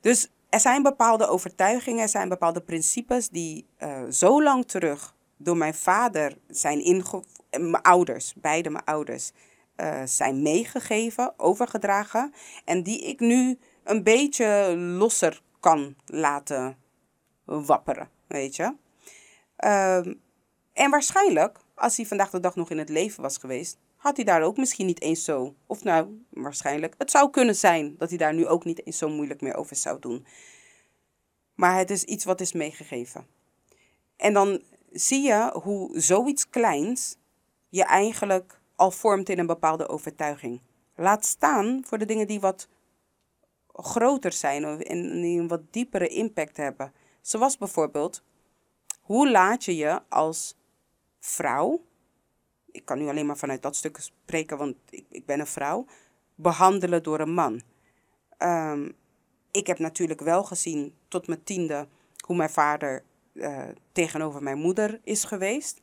[0.00, 5.56] Dus er zijn bepaalde overtuigingen, er zijn bepaalde principes die uh, zo lang terug door
[5.56, 9.32] mijn vader zijn ingevoerd, mijn ouders, beide mijn ouders,
[9.80, 12.32] uh, zijn meegegeven, overgedragen.
[12.64, 16.76] En die ik nu een beetje losser kan laten
[17.44, 18.74] wapperen, weet je.
[19.64, 20.06] Uh,
[20.72, 24.24] en waarschijnlijk, als hij vandaag de dag nog in het leven was geweest, had hij
[24.24, 25.54] daar ook misschien niet eens zo.
[25.66, 26.94] Of nou, waarschijnlijk.
[26.98, 29.76] Het zou kunnen zijn dat hij daar nu ook niet eens zo moeilijk meer over
[29.76, 30.26] zou doen.
[31.54, 33.26] Maar het is iets wat is meegegeven.
[34.16, 37.16] En dan zie je hoe zoiets kleins
[37.68, 40.60] je eigenlijk al vormt in een bepaalde overtuiging.
[40.94, 42.68] Laat staan voor de dingen die wat
[43.72, 46.92] groter zijn en die een wat diepere impact hebben.
[47.20, 48.22] Zoals bijvoorbeeld,
[49.00, 50.56] hoe laat je je als
[51.20, 51.80] vrouw
[52.70, 55.86] ik kan nu alleen maar vanuit dat stuk spreken, want ik, ik ben een vrouw,
[56.34, 57.60] behandelen door een man.
[58.38, 58.96] Um,
[59.50, 61.88] ik heb natuurlijk wel gezien tot mijn tiende
[62.26, 65.80] hoe mijn vader uh, tegenover mijn moeder is geweest.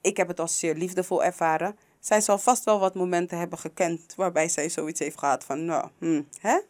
[0.00, 1.76] Ik heb het als zeer liefdevol ervaren.
[2.08, 5.88] Zij zal vast wel wat momenten hebben gekend waarbij zij zoiets heeft gehad van, nou,
[5.98, 6.60] hm, hè?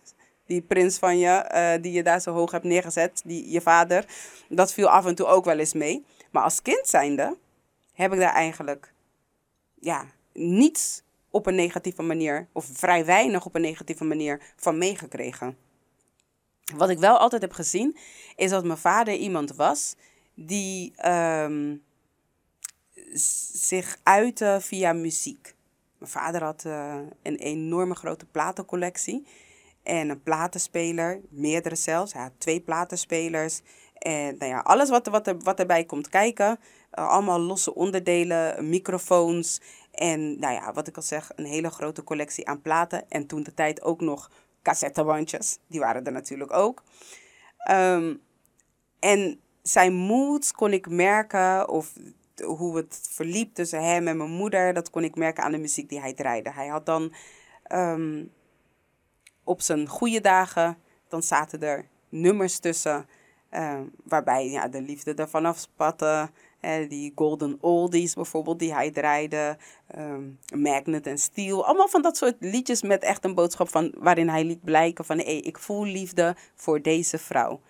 [0.46, 4.04] Die prins van je, uh, die je daar zo hoog hebt neergezet, die, je vader,
[4.48, 6.04] dat viel af en toe ook wel eens mee.
[6.30, 7.36] Maar als kind zijnde
[7.92, 8.92] heb ik daar eigenlijk
[9.74, 15.56] ja, niets op een negatieve manier, of vrij weinig op een negatieve manier, van meegekregen.
[16.76, 17.96] Wat ik wel altijd heb gezien,
[18.36, 19.94] is dat mijn vader iemand was
[20.34, 21.82] die um,
[23.12, 25.54] zich uitte via muziek.
[25.98, 29.26] Mijn vader had uh, een enorme grote platencollectie
[29.82, 32.12] en een platenspeler, meerdere zelfs.
[32.12, 33.60] Hij had twee platenspelers.
[33.98, 36.58] En nou ja, alles wat, wat, er, wat erbij komt kijken,
[36.98, 42.04] uh, allemaal losse onderdelen, microfoons en nou ja, wat ik al zeg, een hele grote
[42.04, 43.10] collectie aan platen.
[43.10, 44.30] En toen de tijd ook nog
[44.62, 46.82] cassettebandjes, die waren er natuurlijk ook.
[47.70, 48.20] Um,
[48.98, 51.92] en zijn moed kon ik merken, of
[52.42, 55.88] hoe het verliep tussen hem en mijn moeder, dat kon ik merken aan de muziek
[55.88, 56.52] die hij draaide.
[56.52, 57.12] Hij had dan
[57.72, 58.30] um,
[59.44, 63.06] op zijn goede dagen, dan zaten er nummers tussen,
[63.50, 66.30] um, waarbij ja, de liefde ervan afspatte.
[66.60, 69.56] Uh, die Golden Oldies bijvoorbeeld, die hij draaide.
[69.98, 71.66] Um, Magnet en Steel.
[71.66, 75.18] Allemaal van dat soort liedjes met echt een boodschap van, waarin hij liet blijken van...
[75.18, 77.60] Hey, ik voel liefde voor deze vrouw.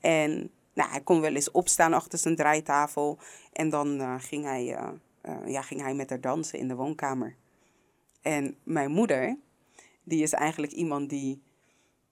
[0.00, 3.18] En nou, hij kon wel eens opstaan achter zijn draaitafel.
[3.52, 4.78] En dan uh, ging, hij,
[5.22, 7.36] uh, ja, ging hij met haar dansen in de woonkamer.
[8.22, 9.36] En mijn moeder,
[10.04, 11.42] die is eigenlijk iemand die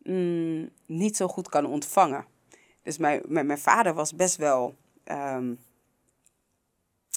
[0.03, 2.27] mm, niet zo goed kan ontvangen.
[2.83, 4.75] Dus mijn, mijn, mijn vader was best wel...
[5.05, 5.59] Um,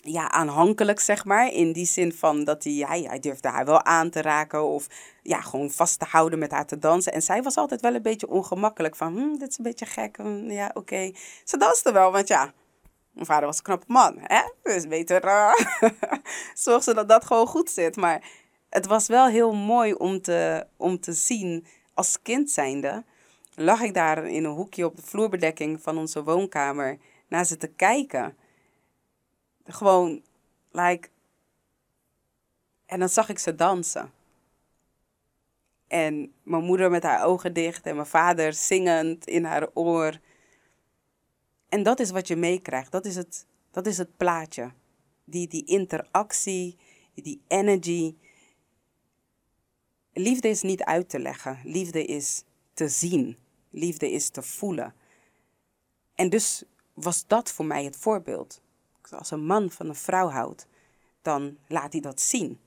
[0.05, 1.51] ja, aanhankelijk, zeg maar.
[1.51, 4.87] In die zin van dat hij, hij, hij durfde haar wel aan te raken of
[5.21, 7.13] ja, gewoon vast te houden met haar te dansen.
[7.13, 10.17] En zij was altijd wel een beetje ongemakkelijk van, hm, dit is een beetje gek.
[10.17, 11.11] Hm, ja, oké.
[11.43, 12.53] Ze danste wel, want ja,
[13.11, 14.41] mijn vader was een knappe man, hè.
[14.63, 15.53] Dus beter uh,
[16.53, 17.95] zorg ze dat dat gewoon goed zit.
[17.95, 18.23] Maar
[18.69, 23.03] het was wel heel mooi om te, om te zien, als kind zijnde,
[23.55, 27.67] lag ik daar in een hoekje op de vloerbedekking van onze woonkamer naar ze te
[27.67, 28.37] kijken
[29.63, 30.21] gewoon,
[30.71, 31.09] like.
[32.85, 34.11] En dan zag ik ze dansen.
[35.87, 40.19] En mijn moeder met haar ogen dicht en mijn vader zingend in haar oor.
[41.69, 42.91] En dat is wat je meekrijgt.
[42.91, 44.71] Dat, is het, dat is het plaatje.
[45.25, 46.77] Die, die interactie,
[47.13, 48.15] die energy.
[50.13, 51.59] Liefde is niet uit te leggen.
[51.63, 53.37] Liefde is te zien.
[53.69, 54.93] Liefde is te voelen.
[56.15, 58.61] En dus was dat voor mij het voorbeeld
[59.11, 60.67] als een man van een vrouw houdt,
[61.21, 62.59] dan laat hij dat zien.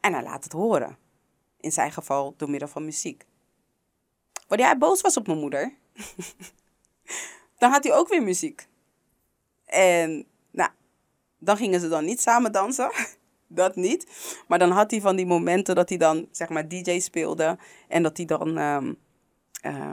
[0.00, 0.98] En hij laat het horen.
[1.60, 3.26] In zijn geval door middel van muziek.
[4.48, 5.72] Wanneer hij boos was op mijn moeder,
[7.58, 8.68] dan had hij ook weer muziek.
[9.64, 10.70] En nou,
[11.38, 12.90] dan gingen ze dan niet samen dansen.
[13.46, 14.06] dat niet.
[14.48, 17.58] Maar dan had hij van die momenten dat hij dan, zeg maar, DJ speelde.
[17.88, 18.96] En dat hij dan, um,
[19.62, 19.92] uh,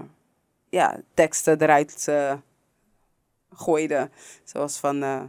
[0.69, 2.33] ja, teksten eruit uh,
[3.55, 4.09] gooide.
[4.43, 5.21] Zoals van, uh,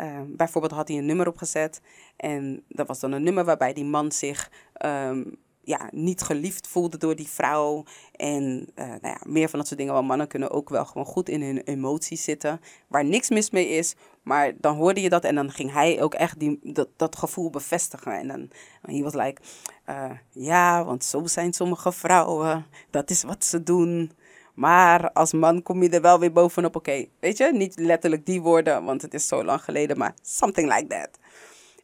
[0.00, 1.80] uh, bijvoorbeeld had hij een nummer opgezet.
[2.16, 4.50] En dat was dan een nummer waarbij die man zich
[4.86, 7.84] um, ja, niet geliefd voelde door die vrouw.
[8.16, 9.94] En uh, nou ja, meer van dat soort dingen.
[9.94, 12.60] Want mannen kunnen ook wel gewoon goed in hun emoties zitten.
[12.88, 13.94] Waar niks mis mee is.
[14.22, 17.50] Maar dan hoorde je dat en dan ging hij ook echt die, dat, dat gevoel
[17.50, 18.18] bevestigen.
[18.18, 18.50] En dan
[18.82, 19.42] hij was like,
[19.88, 22.66] uh, ja, want zo zijn sommige vrouwen.
[22.90, 24.12] Dat is wat ze doen.
[24.54, 26.76] Maar als man kom je er wel weer bovenop.
[26.76, 30.74] Oké, weet je, niet letterlijk die woorden, want het is zo lang geleden, maar something
[30.74, 31.18] like that.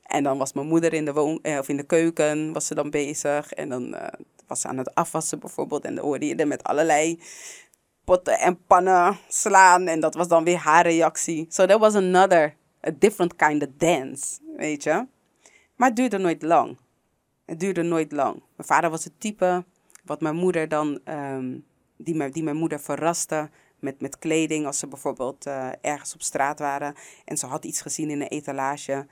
[0.02, 2.74] En dan was mijn moeder in de, woon, eh, of in de keuken, was ze
[2.74, 3.52] dan bezig.
[3.52, 4.06] En dan uh,
[4.46, 5.84] was ze aan het afwassen bijvoorbeeld.
[5.84, 7.20] En dan hoorde je met allerlei
[8.04, 9.86] potten en pannen slaan.
[9.86, 11.46] En dat was dan weer haar reactie.
[11.48, 12.54] So that was another,
[12.86, 15.06] a different kind of dance, weet je.
[15.76, 16.78] Maar het duurde nooit lang.
[17.44, 18.32] Het duurde nooit lang.
[18.56, 19.64] Mijn vader was het type
[20.04, 21.64] wat mijn moeder dan, um,
[21.98, 24.66] die, mijn, die mijn moeder verraste met, met kleding.
[24.66, 28.28] Als ze bijvoorbeeld uh, ergens op straat waren en ze had iets gezien in een
[28.28, 29.06] etalage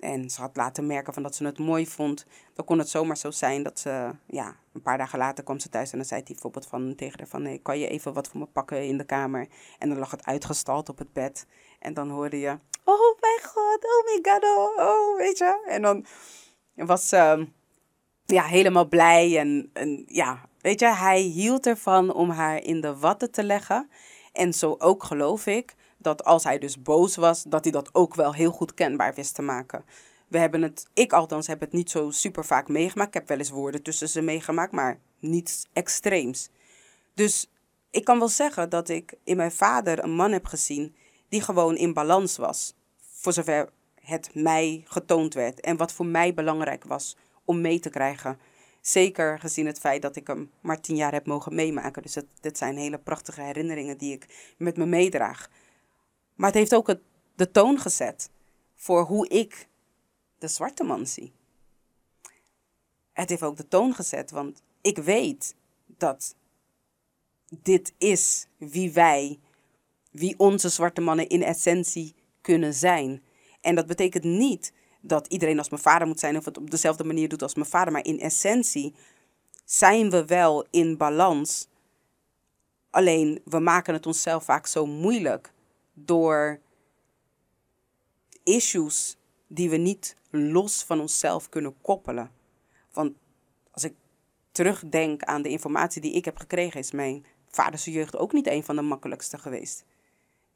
[0.00, 3.16] en ze had laten merken van dat ze het mooi vond, dan kon het zomaar
[3.16, 6.20] zo zijn dat ze, ja, een paar dagen later kwam ze thuis en dan zei
[6.20, 8.98] hij bijvoorbeeld van, tegen haar van, nee, kan je even wat voor me pakken in
[8.98, 9.48] de kamer?
[9.78, 11.46] En dan lag het uitgestald op het bed
[11.78, 15.64] en dan hoorde je, oh mijn god, oh my god, oh, oh weet je.
[15.66, 16.06] En dan
[16.74, 17.48] was ze,
[18.24, 22.96] ja, helemaal blij en, en ja, weet je, hij hield ervan om haar in de
[22.96, 23.90] watten te leggen.
[24.32, 28.14] En zo ook geloof ik dat als hij dus boos was, dat hij dat ook
[28.14, 29.84] wel heel goed kenbaar wist te maken.
[30.28, 33.08] We hebben het, ik althans heb het niet zo super vaak meegemaakt.
[33.08, 36.50] Ik heb wel eens woorden tussen ze meegemaakt, maar niets extreems.
[37.14, 37.50] Dus
[37.90, 40.94] ik kan wel zeggen dat ik in mijn vader een man heb gezien
[41.28, 42.74] die gewoon in balans was.
[43.12, 43.68] Voor zover
[44.00, 48.38] het mij getoond werd en wat voor mij belangrijk was om mee te krijgen.
[48.80, 52.02] Zeker gezien het feit dat ik hem maar tien jaar heb mogen meemaken.
[52.02, 55.50] Dus het, dit zijn hele prachtige herinneringen die ik met me meedraag.
[56.34, 57.00] Maar het heeft ook het,
[57.34, 58.30] de toon gezet
[58.74, 59.68] voor hoe ik
[60.38, 61.32] de zwarte man zie.
[63.12, 65.54] Het heeft ook de toon gezet, want ik weet
[65.86, 66.34] dat
[67.62, 69.38] dit is wie wij,
[70.10, 73.22] wie onze zwarte mannen in essentie kunnen zijn.
[73.60, 77.04] En dat betekent niet dat iedereen als mijn vader moet zijn of het op dezelfde
[77.04, 78.94] manier doet als mijn vader, maar in essentie
[79.64, 81.68] zijn we wel in balans.
[82.90, 85.52] Alleen we maken het onszelf vaak zo moeilijk
[85.94, 86.60] door
[88.42, 92.30] issues die we niet los van onszelf kunnen koppelen.
[92.92, 93.12] Want
[93.70, 93.94] als ik
[94.52, 98.64] terugdenk aan de informatie die ik heb gekregen, is mijn vaders jeugd ook niet een
[98.64, 99.84] van de makkelijkste geweest.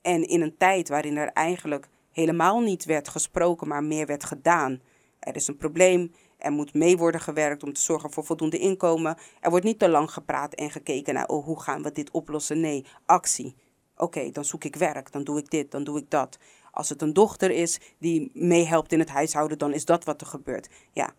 [0.03, 4.81] En in een tijd waarin er eigenlijk helemaal niet werd gesproken, maar meer werd gedaan.
[5.19, 9.17] Er is een probleem, er moet mee worden gewerkt om te zorgen voor voldoende inkomen.
[9.41, 12.61] Er wordt niet te lang gepraat en gekeken naar, oh, hoe gaan we dit oplossen?
[12.61, 13.57] Nee, actie.
[13.97, 16.39] Oké, dan zoek ik werk, dan doe ik dit, dan doe ik dat.
[16.71, 20.27] Als het een dochter is die meehelpt in het huishouden, dan is dat wat er
[20.27, 20.69] gebeurt.
[20.93, 21.15] Ja,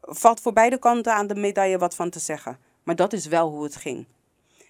[0.00, 2.58] valt voor beide kanten aan de medaille wat van te zeggen.
[2.82, 4.06] Maar dat is wel hoe het ging.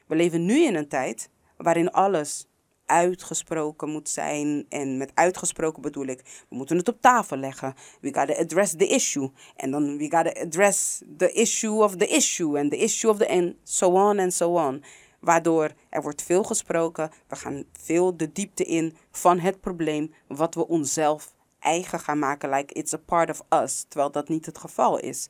[0.07, 2.48] We leven nu in een tijd waarin alles
[2.89, 4.67] uitgesproken moet zijn.
[4.69, 7.75] En met uitgesproken bedoel ik, we moeten het op tafel leggen.
[8.01, 9.31] We gotta address the issue.
[9.57, 12.59] En dan we gotta address the issue of the issue.
[12.59, 13.29] And the issue of the...
[13.29, 14.85] And so on and so on.
[15.21, 17.11] Waardoor er wordt veel gesproken.
[17.29, 20.15] We gaan veel de diepte in van het probleem.
[20.29, 22.51] Wat we onszelf eigen gaan maken.
[22.51, 23.85] Like it's a part of us.
[23.89, 25.29] Terwijl dat niet het geval is.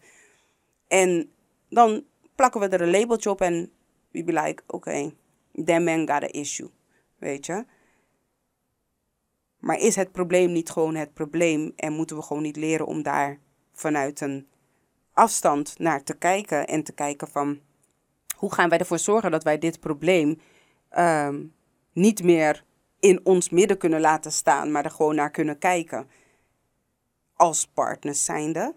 [0.88, 1.30] En
[1.68, 3.70] dan plakken we er een labeltje op en
[4.10, 5.14] we be like, oké, okay,
[5.64, 6.70] that man got an issue.
[7.18, 7.64] Weet je?
[9.58, 13.02] Maar is het probleem niet gewoon het probleem en moeten we gewoon niet leren om
[13.02, 13.38] daar
[13.72, 14.48] vanuit een
[15.12, 17.60] afstand naar te kijken en te kijken van
[18.36, 20.40] hoe gaan wij ervoor zorgen dat wij dit probleem
[20.88, 21.44] ehm,
[21.92, 22.64] niet meer
[23.00, 26.08] in ons midden kunnen laten staan, maar er gewoon naar kunnen kijken
[27.34, 28.74] als partners zijnde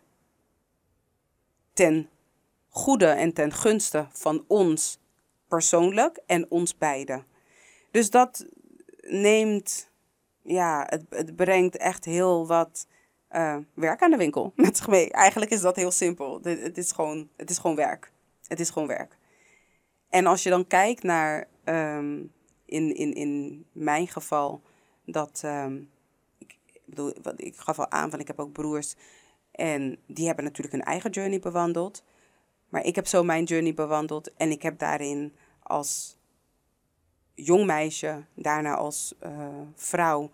[1.74, 2.10] ten
[2.70, 5.00] goede en ten gunste van ons
[5.48, 7.26] persoonlijk en ons beiden.
[7.92, 8.46] Dus dat
[9.02, 9.90] neemt,
[10.42, 12.88] ja, het, het brengt echt heel wat
[13.32, 15.12] uh, werk aan de winkel met mee.
[15.12, 16.40] Eigenlijk is dat heel simpel.
[16.42, 18.12] Het, het, is gewoon, het is gewoon werk.
[18.48, 19.18] Het is gewoon werk.
[20.10, 22.32] En als je dan kijkt naar, um,
[22.66, 24.62] in, in, in mijn geval,
[25.06, 25.90] dat, um,
[26.38, 28.96] ik, bedoel, ik gaf al aan van ik heb ook broers.
[29.52, 32.04] En die hebben natuurlijk hun eigen journey bewandeld.
[32.70, 34.34] Maar ik heb zo mijn journey bewandeld.
[34.34, 36.18] En ik heb daarin als
[37.34, 40.32] jong meisje, daarna als uh, vrouw,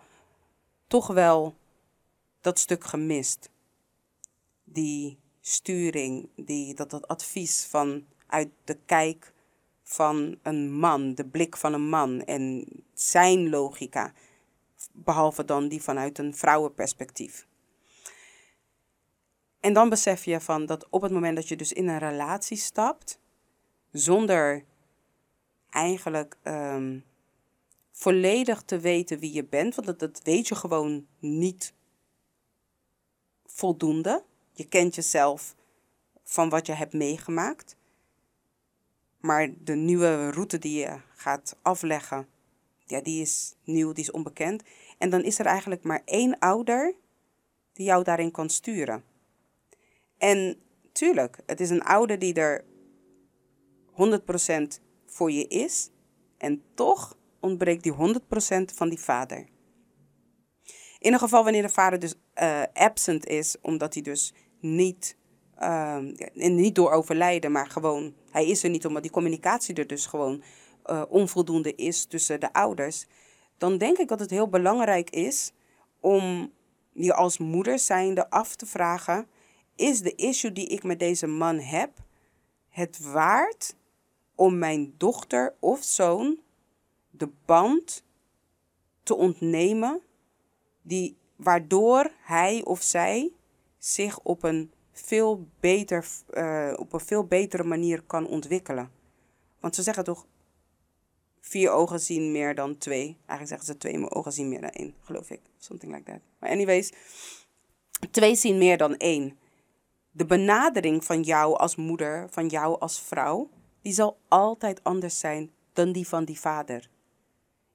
[0.87, 1.55] toch wel
[2.41, 3.49] dat stuk gemist.
[4.63, 9.33] Die sturing, die, dat, dat advies van uit de kijk
[9.83, 14.13] van een man, de blik van een man en zijn logica,
[14.91, 17.47] behalve dan die vanuit een vrouwenperspectief.
[19.59, 22.57] En dan besef je van dat op het moment dat je dus in een relatie
[22.57, 23.19] stapt,
[23.91, 24.65] zonder
[25.69, 26.99] eigenlijk ehm,
[27.91, 31.73] volledig te weten wie je bent, want dat, dat weet je gewoon niet
[33.45, 34.23] voldoende.
[34.53, 35.55] Je kent jezelf
[36.23, 37.75] van wat je hebt meegemaakt.
[39.19, 42.27] Maar de nieuwe route die je gaat afleggen,
[42.85, 44.63] ja, die is nieuw, die is onbekend.
[44.97, 46.95] En dan is er eigenlijk maar één ouder
[47.73, 49.03] die jou daarin kan sturen.
[50.17, 50.61] En
[50.91, 52.63] tuurlijk, het is een ouder die er
[53.91, 54.86] 100%
[55.17, 55.89] voor je is.
[56.37, 57.95] En toch ontbreekt die 100%
[58.75, 59.47] van die vader.
[60.99, 65.17] In een geval wanneer de vader dus uh, absent is, omdat hij dus niet,
[65.59, 65.97] uh,
[66.33, 70.43] niet door overlijden, maar gewoon, hij is er niet omdat die communicatie er dus gewoon
[70.85, 73.05] uh, onvoldoende is tussen de ouders,
[73.57, 75.51] dan denk ik dat het heel belangrijk is
[75.99, 76.53] om
[76.93, 79.27] je als moeder zijnde af te vragen,
[79.75, 81.91] is de issue die ik met deze man heb
[82.69, 83.75] het waard
[84.37, 86.39] om mijn dochter of zoon
[87.09, 88.03] de band
[89.03, 90.01] te ontnemen
[90.81, 93.31] die, waardoor hij of zij
[93.77, 98.91] zich op een veel, beter, uh, op een veel betere manier kan ontwikkelen.
[99.59, 100.25] Want ze zeggen toch,
[101.39, 103.17] vier ogen zien meer dan twee.
[103.25, 105.41] Eigenlijk zeggen ze twee, mijn ogen zien meer dan één, geloof ik.
[105.57, 106.21] Something like that.
[106.39, 106.93] Maar anyways,
[108.11, 109.37] twee zien meer dan één.
[110.11, 113.49] De benadering van jou als moeder, van jou als vrouw,
[113.81, 116.89] die zal altijd anders zijn dan die van die vader.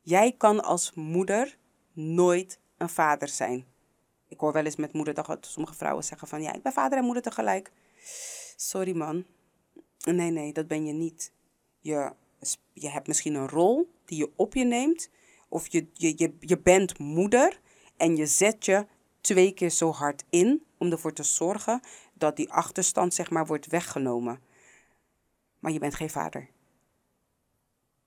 [0.01, 1.59] Jij kan als moeder
[1.93, 3.67] nooit een vader zijn.
[4.29, 6.99] Ik hoor wel eens met moederdag dat sommige vrouwen zeggen van ja, ik ben vader
[6.99, 7.73] en moeder tegelijk.
[8.57, 9.25] Sorry man.
[10.05, 11.33] Nee, nee, dat ben je niet.
[11.81, 12.13] Je,
[12.73, 15.11] je hebt misschien een rol die je op je neemt.
[15.49, 17.61] Of je, je, je, je bent moeder
[17.97, 18.87] en je zet je
[19.21, 21.81] twee keer zo hard in om ervoor te zorgen
[22.15, 24.41] dat die achterstand zeg maar wordt weggenomen.
[25.63, 26.49] Maar je bent geen vader.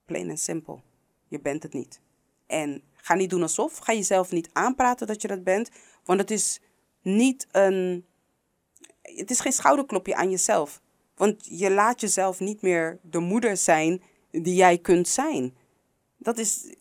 [0.05, 0.83] Plain en simpel.
[1.27, 2.01] Je bent het niet.
[2.47, 3.77] En ga niet doen alsof.
[3.77, 5.69] Ga jezelf niet aanpraten dat je dat bent.
[6.03, 6.61] Want het is
[7.01, 8.05] niet een.
[9.01, 10.81] Het is geen schouderklopje aan jezelf.
[11.15, 14.01] Want je laat jezelf niet meer de moeder zijn
[14.31, 15.55] die jij kunt zijn.
[16.17, 16.75] Dat is.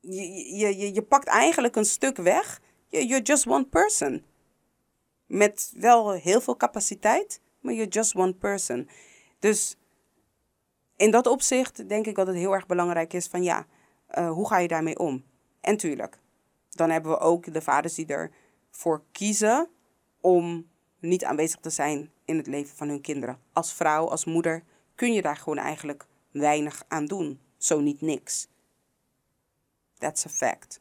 [0.00, 2.60] Je, je, je, je pakt eigenlijk een stuk weg.
[2.88, 4.24] You're just one person.
[5.26, 8.88] Met wel heel veel capaciteit, maar you're just one person.
[9.42, 9.76] Dus
[10.96, 13.66] in dat opzicht denk ik dat het heel erg belangrijk is van ja,
[14.18, 15.24] uh, hoe ga je daarmee om?
[15.60, 16.18] En tuurlijk,
[16.70, 19.68] dan hebben we ook de vaders die ervoor kiezen
[20.20, 23.40] om niet aanwezig te zijn in het leven van hun kinderen.
[23.52, 24.62] Als vrouw, als moeder
[24.94, 27.40] kun je daar gewoon eigenlijk weinig aan doen.
[27.56, 28.48] Zo niet niks.
[29.98, 30.80] That's a fact.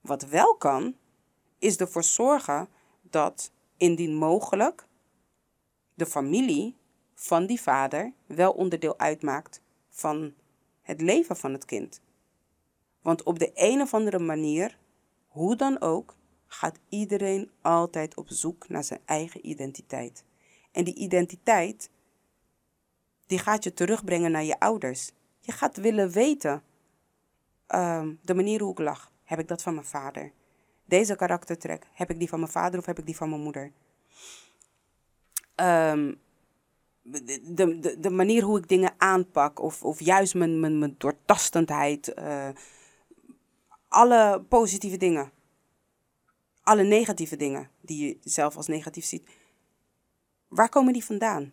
[0.00, 0.96] Wat wel kan,
[1.58, 2.68] is ervoor zorgen
[3.02, 4.86] dat indien mogelijk
[5.94, 6.76] de familie
[7.24, 10.34] van die vader wel onderdeel uitmaakt van
[10.82, 12.00] het leven van het kind.
[13.02, 14.78] Want op de een of andere manier,
[15.28, 16.16] hoe dan ook,
[16.46, 20.24] gaat iedereen altijd op zoek naar zijn eigen identiteit.
[20.72, 21.90] En die identiteit,
[23.26, 25.12] die gaat je terugbrengen naar je ouders.
[25.40, 26.62] Je gaat willen weten,
[27.68, 30.32] um, de manier hoe ik lach, heb ik dat van mijn vader?
[30.84, 33.72] Deze karaktertrek, heb ik die van mijn vader of heb ik die van mijn moeder?
[35.56, 36.22] Um,
[37.04, 42.12] de, de, de manier hoe ik dingen aanpak, of, of juist mijn, mijn, mijn doortastendheid,
[42.18, 42.48] uh,
[43.88, 45.32] alle positieve dingen,
[46.62, 49.28] alle negatieve dingen die je zelf als negatief ziet,
[50.48, 51.52] waar komen die vandaan?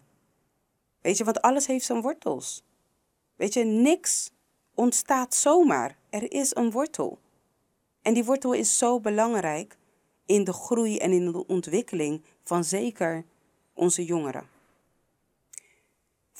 [1.01, 2.63] Weet je, want alles heeft zijn wortels.
[3.35, 4.31] Weet je, niks
[4.73, 5.97] ontstaat zomaar.
[6.09, 7.19] Er is een wortel.
[8.01, 9.77] En die wortel is zo belangrijk
[10.25, 13.25] in de groei en in de ontwikkeling van zeker
[13.73, 14.50] onze jongeren.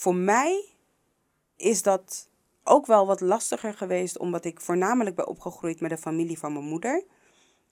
[0.02, 0.66] Voor mij
[1.56, 2.30] is dat
[2.64, 6.66] ook wel wat lastiger geweest, omdat ik voornamelijk ben opgegroeid met de familie van mijn
[6.66, 7.04] moeder.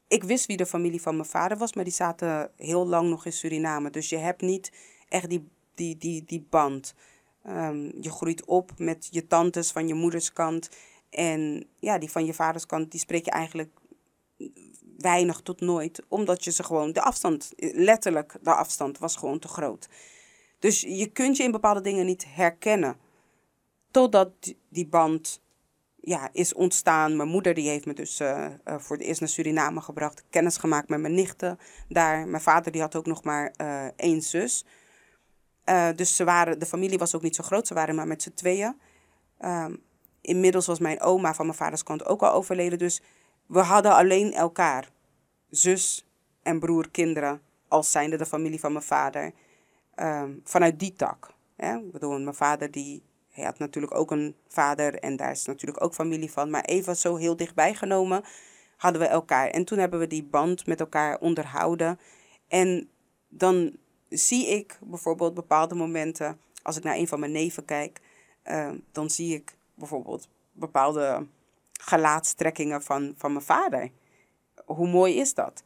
[0.07, 3.25] Ik wist wie de familie van mijn vader was, maar die zaten heel lang nog
[3.25, 3.89] in Suriname.
[3.89, 4.71] Dus je hebt niet
[5.07, 6.93] echt die, die, die, die band.
[7.47, 10.69] Um, je groeit op met je tantes van je moeders kant.
[11.09, 13.79] En ja, die van je vaders kant, die spreek je eigenlijk
[14.97, 16.03] weinig tot nooit.
[16.07, 19.87] Omdat je ze gewoon, de afstand, letterlijk de afstand, was gewoon te groot.
[20.59, 22.97] Dus je kunt je in bepaalde dingen niet herkennen.
[23.91, 24.31] Totdat
[24.69, 25.41] die band
[26.01, 27.15] ja, is ontstaan.
[27.15, 30.23] Mijn moeder die heeft me dus uh, uh, voor het eerst naar Suriname gebracht.
[30.29, 32.27] Kennis gemaakt met mijn nichten daar.
[32.27, 34.65] Mijn vader die had ook nog maar uh, één zus.
[35.95, 37.67] dus ze waren, de familie was ook niet zo groot.
[37.67, 38.75] Ze waren maar met z'n tweeën.
[39.37, 39.75] Ehm,
[40.21, 42.77] inmiddels was mijn oma van mijn vaders kant ook al overleden.
[42.77, 43.01] Dus
[43.45, 44.89] we hadden alleen elkaar.
[45.49, 46.05] Zus
[46.43, 49.33] en broer kinderen als zijnde de familie van mijn vader.
[49.99, 51.33] Ehm, vanuit die tak.
[51.55, 51.77] Hè?
[51.77, 55.83] Ik bedoel, mijn vader die hij had natuurlijk ook een vader en daar is natuurlijk
[55.83, 56.49] ook familie van.
[56.49, 58.23] Maar even zo heel dichtbij genomen
[58.77, 59.47] hadden we elkaar.
[59.47, 61.99] En toen hebben we die band met elkaar onderhouden.
[62.47, 62.89] En
[63.27, 63.75] dan
[64.09, 68.01] zie ik bijvoorbeeld bepaalde momenten, als ik naar een van mijn neven kijk,
[68.43, 71.27] ehm, dan zie ik bijvoorbeeld bepaalde
[71.81, 73.91] gelaatstrekkingen van, van mijn vader.
[74.65, 75.63] Hoe mooi is dat?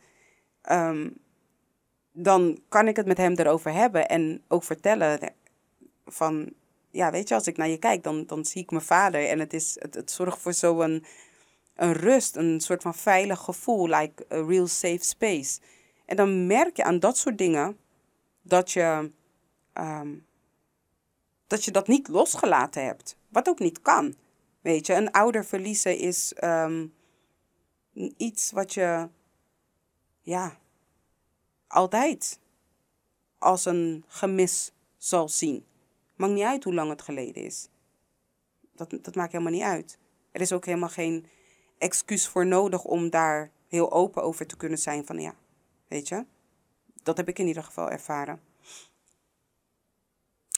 [0.62, 1.10] Ehm,
[2.14, 5.34] dan kan ik het met hem erover hebben en ook vertellen
[6.06, 6.54] van,
[6.90, 9.40] ja, weet je, als ik naar je kijk, dan, dan zie ik mijn vader en
[9.40, 11.06] het, is, het, zorgt voor zo'n
[11.76, 15.60] een rust, een soort van veilig gevoel, like a real safe space.
[16.06, 17.78] En dan merk je aan dat soort dingen
[18.42, 19.12] dat je,
[19.74, 20.16] ehm,
[21.48, 23.18] dat je dat niet losgelaten hebt.
[23.30, 24.16] Wat ook niet kan.
[24.62, 26.88] Weet je, een ouder verliezen is ehm,
[28.18, 29.10] iets wat je,
[30.22, 30.58] ja,
[31.74, 32.40] altijd
[33.38, 35.66] als een gemis zal zien.
[36.16, 37.68] Maakt niet uit hoe lang het geleden is.
[38.76, 39.98] Dat, dat maakt helemaal niet uit.
[40.32, 41.26] Er is ook helemaal geen
[41.78, 45.36] excuus voor nodig om daar heel open over te kunnen zijn van ja,
[45.88, 46.26] weet je.
[47.04, 48.42] Dat heb ik in ieder geval ervaren.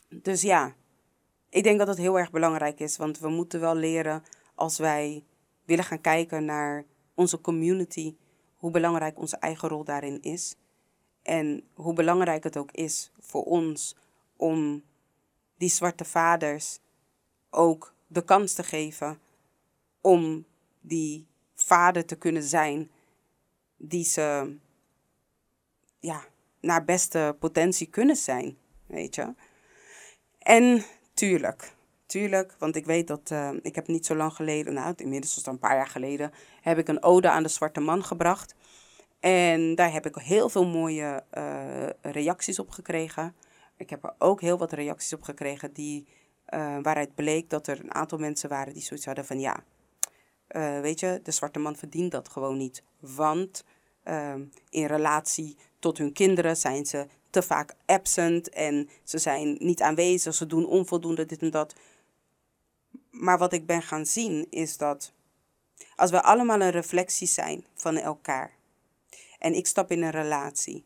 [0.09, 0.75] Dus ja,
[1.49, 4.23] ik denk dat het heel erg belangrijk is, want we moeten wel leren
[4.55, 5.23] als wij
[5.65, 8.15] willen gaan kijken naar onze community,
[8.55, 10.55] hoe belangrijk onze eigen rol daarin is.
[11.25, 13.95] En hoe belangrijk het ook is voor ons
[14.35, 14.83] om
[15.57, 16.79] die zwarte vaders
[17.49, 19.19] ook de kans te geven
[20.01, 20.45] om
[20.81, 22.89] die vader te kunnen zijn
[23.77, 24.55] die ze
[25.99, 26.25] ja,
[26.61, 29.33] naar beste potentie kunnen zijn, weet je.
[30.39, 31.73] En tuurlijk,
[32.05, 35.43] tuurlijk, want ik weet dat uh, ik heb niet zo lang geleden, nou inmiddels was
[35.43, 38.55] het een paar jaar geleden, heb ik een ode aan de zwarte man gebracht.
[39.25, 43.35] En daar heb ik heel veel mooie uh, reacties op gekregen.
[43.77, 46.07] Ik heb er ook heel wat reacties op gekregen die,
[46.49, 49.63] uh, waaruit bleek dat er een aantal mensen waren die zoiets hadden van ja,
[50.49, 52.83] uh, weet je, de zwarte man verdient dat gewoon niet.
[52.99, 53.63] Want
[54.03, 54.33] uh,
[54.69, 60.33] in relatie tot hun kinderen zijn ze te vaak absent en ze zijn niet aanwezig,
[60.33, 61.75] ze doen onvoldoende dit en dat.
[63.11, 65.13] Maar wat ik ben gaan zien is dat
[65.95, 68.55] als we allemaal een reflectie zijn van elkaar
[69.45, 70.85] en ik stap in een relatie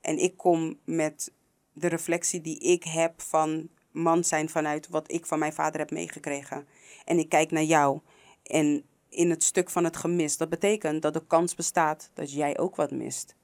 [0.00, 1.32] en ik kom met
[1.72, 5.90] de reflectie die ik heb van man zijn vanuit wat ik van mijn vader heb
[5.90, 6.66] meegekregen.
[7.04, 8.00] En ik kijk naar jou
[8.42, 10.36] en in het stuk van het gemis.
[10.36, 13.34] Dat betekent dat de kans bestaat dat jij ook wat mist.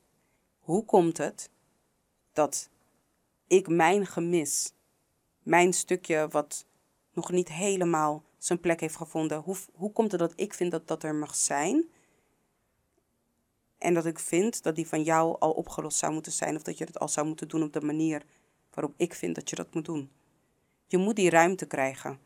[0.58, 1.50] Hoe komt het
[2.32, 2.70] dat
[3.46, 4.72] ik mijn gemis,
[5.42, 6.66] mijn stukje wat
[7.12, 10.88] nog niet helemaal zijn plek heeft gevonden, hoe, hoe komt het dat ik vind dat
[10.88, 11.88] dat er mag zijn?
[13.78, 16.78] En dat ik vind dat die van jou al opgelost zou moeten zijn, of dat
[16.78, 18.22] je het al zou moeten doen op de manier
[18.74, 20.10] waarop ik vind dat je dat moet doen.
[20.86, 22.18] Je moet die ruimte krijgen.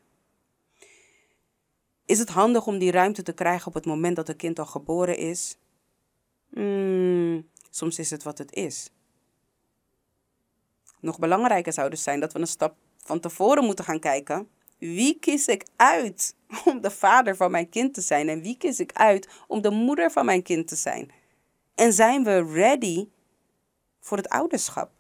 [2.07, 4.67] Is het handig om die ruimte te krijgen op het moment dat het kind al
[4.67, 5.57] geboren is?
[6.51, 8.91] Hmm, soms is het wat het is.
[11.01, 14.49] Nog belangrijker zou dus zijn dat we een stap van tevoren moeten gaan kijken.
[14.79, 16.35] Wie kies ik uit
[16.65, 18.29] om de vader van mijn kind te zijn?
[18.29, 21.11] En wie kies ik uit om de moeder van mijn kind te zijn?
[21.83, 23.09] En zijn we ready
[24.01, 24.91] voor het ouderschap?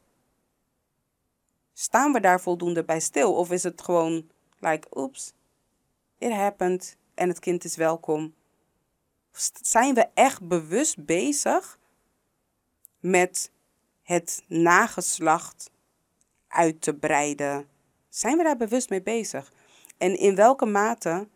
[1.72, 3.34] Staan we daar voldoende bij stil?
[3.34, 5.32] Of is het gewoon like, oops,
[6.18, 8.34] it happened en het kind is welkom.
[9.60, 11.78] Zijn we echt bewust bezig
[13.00, 13.50] met
[14.02, 15.70] het nageslacht
[16.48, 17.68] uit te breiden?
[18.08, 19.52] Zijn we daar bewust mee bezig?
[19.98, 21.28] En in welke mate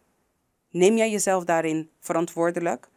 [0.70, 2.88] neem jij jezelf daarin verantwoordelijk?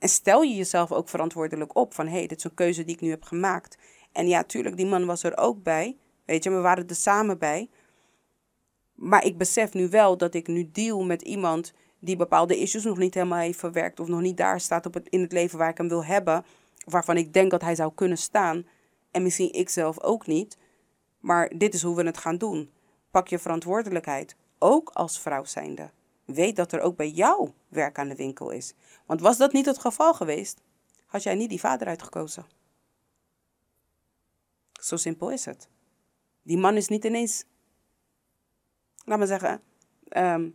[0.00, 2.94] En stel je jezelf ook verantwoordelijk op van hé, hey, dit is een keuze die
[2.94, 3.78] ik nu heb gemaakt.
[4.12, 5.96] En ja, tuurlijk, die man was er ook bij.
[6.24, 7.70] Weet je, we waren er samen bij.
[8.94, 12.98] Maar ik besef nu wel dat ik nu deal met iemand die bepaalde issues nog
[12.98, 15.70] niet helemaal heeft verwerkt of nog niet daar staat op het, in het leven waar
[15.70, 16.44] ik hem wil hebben,
[16.84, 18.66] waarvan ik denk dat hij zou kunnen staan.
[19.10, 20.58] En misschien ik zelf ook niet.
[21.18, 22.70] Maar dit is hoe we het gaan doen.
[23.10, 25.90] Pak je verantwoordelijkheid, ook als vrouw zijnde.
[26.34, 28.74] Weet dat er ook bij jou werk aan de winkel is.
[29.06, 30.60] Want was dat niet het geval geweest,
[31.06, 32.46] had jij niet die vader uitgekozen.
[34.72, 35.68] Zo simpel is het.
[36.42, 37.44] Die man is niet ineens
[39.04, 39.60] laat me zeggen,
[40.08, 40.48] ehm,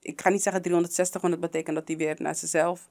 [0.00, 2.88] ik ga niet zeggen 360, want dat betekent dat hij weer naar zichzelf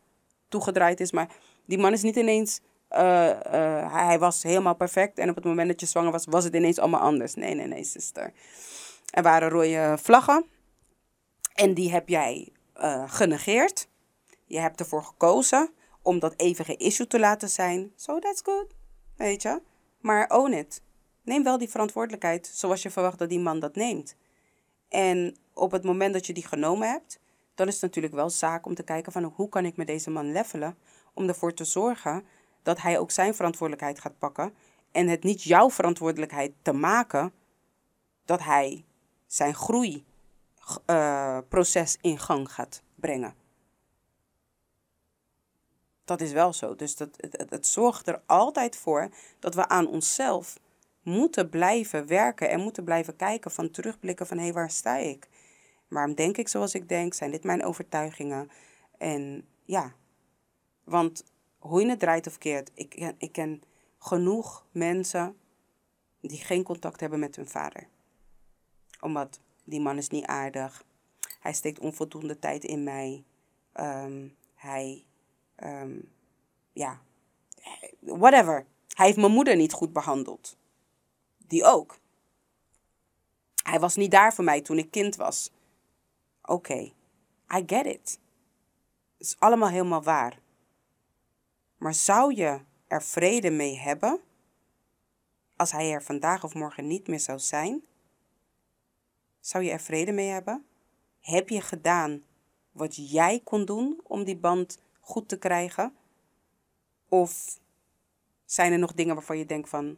[0.47, 1.12] toegedraaid is.
[1.12, 1.36] Maar
[1.66, 2.60] die man is niet ineens,
[2.91, 6.43] uh, uh, hij was helemaal perfect en op het moment dat je zwanger was, was
[6.43, 7.34] het ineens allemaal anders.
[7.34, 8.34] Nee, nee, nee, sister.
[9.10, 10.45] Er waren rode vlaggen
[11.60, 12.51] en die heb jij
[12.82, 13.88] uh, genegeerd.
[14.45, 15.70] Je hebt ervoor gekozen
[16.01, 17.91] om dat even issue te laten zijn.
[17.95, 18.76] So that's good.
[19.16, 19.62] Weet je?
[20.01, 20.82] Maar own it.
[21.24, 24.16] Neem wel die verantwoordelijkheid zoals je verwacht dat die man dat neemt.
[24.89, 27.20] En op het moment dat je die genomen hebt,
[27.55, 30.10] dan is het natuurlijk wel zaak om te kijken van hoe kan ik met deze
[30.10, 30.78] man levelen
[31.14, 32.26] om ervoor te zorgen
[32.64, 34.53] dat hij ook zijn verantwoordelijkheid gaat pakken
[34.91, 37.34] en het niet jouw verantwoordelijkheid te maken
[38.26, 38.86] dat hij
[39.26, 40.07] zijn groeiproces
[40.86, 41.40] uh,
[42.02, 43.36] in gang gaat brengen.
[46.04, 46.76] Dat is wel zo.
[46.76, 49.10] Dus dat, het, het, zorgt er altijd voor
[49.40, 50.60] dat we aan onszelf
[51.02, 55.28] moeten blijven werken en moeten blijven kijken van terugblikken van hé, hey, waar sta ik?
[55.88, 57.14] Waarom denk ik zoals ik denk?
[57.14, 58.50] Zijn dit mijn overtuigingen?
[58.98, 59.94] En ja,
[60.84, 61.24] want
[61.58, 63.62] hoe je het draait of keert, ik, ik ken
[64.00, 65.38] genoeg mensen
[66.22, 67.88] die geen contact hebben met hun vader.
[69.00, 69.40] Omdat
[69.70, 70.84] die man is niet aardig.
[71.40, 73.24] Hij steekt onvoldoende tijd in mij.
[73.74, 75.06] Um, hij,
[75.64, 76.12] um,
[76.72, 77.02] ja,
[78.00, 78.66] whatever.
[78.88, 80.58] Hij heeft mijn moeder niet goed behandeld.
[81.38, 82.00] Die ook.
[83.64, 85.52] Hij was niet daar voor mij toen ik kind was.
[86.42, 86.92] Oké,
[87.56, 88.20] I get it.
[89.18, 90.40] Het is allemaal helemaal waar.
[91.78, 94.22] Maar zou je er vrede mee hebben
[95.56, 97.84] als hij er vandaag of morgen niet meer zou zijn?
[99.40, 100.66] Zou je er vrede mee hebben?
[101.20, 102.24] Heb je gedaan
[102.72, 105.94] wat jij kon doen om die band goed te krijgen?
[107.10, 107.60] Of
[108.46, 109.98] zijn er nog dingen waarvan je denkt van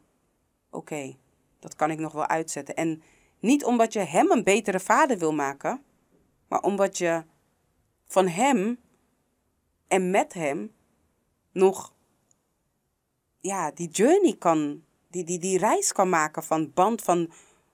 [0.69, 1.17] oké,
[1.59, 2.75] dat kan ik nog wel uitzetten.
[2.75, 3.01] En
[3.39, 5.83] niet omdat je hem een betere vader wil maken,
[6.47, 7.23] maar omdat je
[8.05, 8.79] van hem
[9.87, 10.73] en met hem
[11.51, 11.93] nog
[13.37, 17.31] ja, die journey kan, die, die, die reis kan maken van band van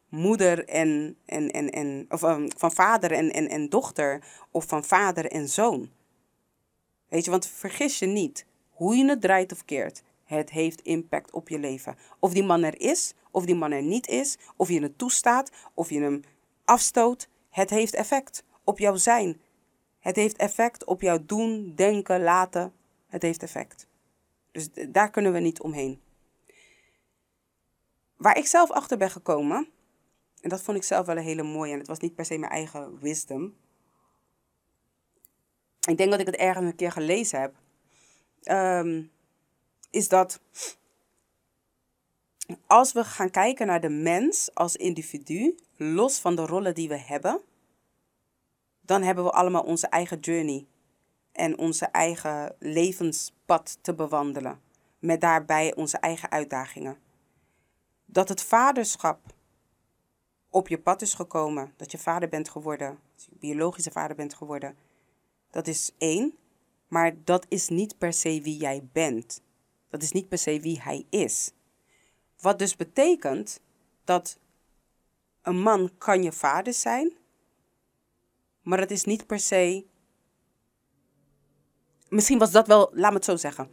[0.09, 4.83] moeder en, en, en, en of um, van vader en, en, en dochter, of van
[4.83, 5.89] vader en zoon.
[7.07, 11.31] Weet je, want vergis je niet, hoe je het draait of keert, het heeft impact
[11.31, 11.97] op je leven.
[12.19, 15.51] Of die man er is, of die man er niet is, of je het toestaat,
[15.73, 16.21] of je hem
[16.65, 17.29] afstoot.
[17.49, 19.41] Het heeft effect op jouw zijn.
[19.99, 22.73] Het heeft effect op jouw doen, denken, laten.
[23.07, 23.87] Het heeft effect.
[24.51, 26.01] Dus daar kunnen we niet omheen.
[28.17, 29.69] Waar ik zelf achter ben gekomen,
[30.47, 32.37] en dat vond ik zelf wel een hele mooie, en het was niet per se
[32.37, 33.55] mijn eigen wisdom.
[35.87, 37.55] Ik denk dat ik het ergens een keer gelezen heb.
[38.43, 39.03] Ehm,
[39.89, 40.39] is dat
[42.67, 46.97] als we gaan kijken naar de mens als individu, los van de rollen die we
[46.97, 47.41] hebben,
[48.81, 50.65] dan hebben we allemaal onze eigen journey
[51.31, 54.61] en onze eigen levenspad te bewandelen,
[54.99, 56.97] met daarbij onze eigen uitdagingen.
[58.05, 59.35] Dat het vaderschap
[60.49, 64.77] op je pad is gekomen, dat je vader bent geworden, je biologische vader bent geworden,
[65.51, 66.37] dat is één,
[66.87, 69.41] maar dat is niet per se wie jij bent.
[69.89, 71.51] Dat is niet per se wie hij is.
[72.39, 73.59] Wat dus betekent
[74.03, 74.39] dat
[75.41, 77.17] een man kan je vader zijn,
[78.61, 79.85] maar het is niet per se.
[82.09, 83.69] Misschien was dat wel, laat me het zo zeggen.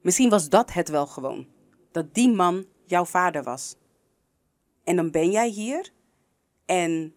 [0.00, 1.46] Misschien was dat het wel gewoon.
[1.90, 3.76] Dat die man jouw vader was.
[4.84, 5.92] En dan ben jij hier
[6.66, 7.14] en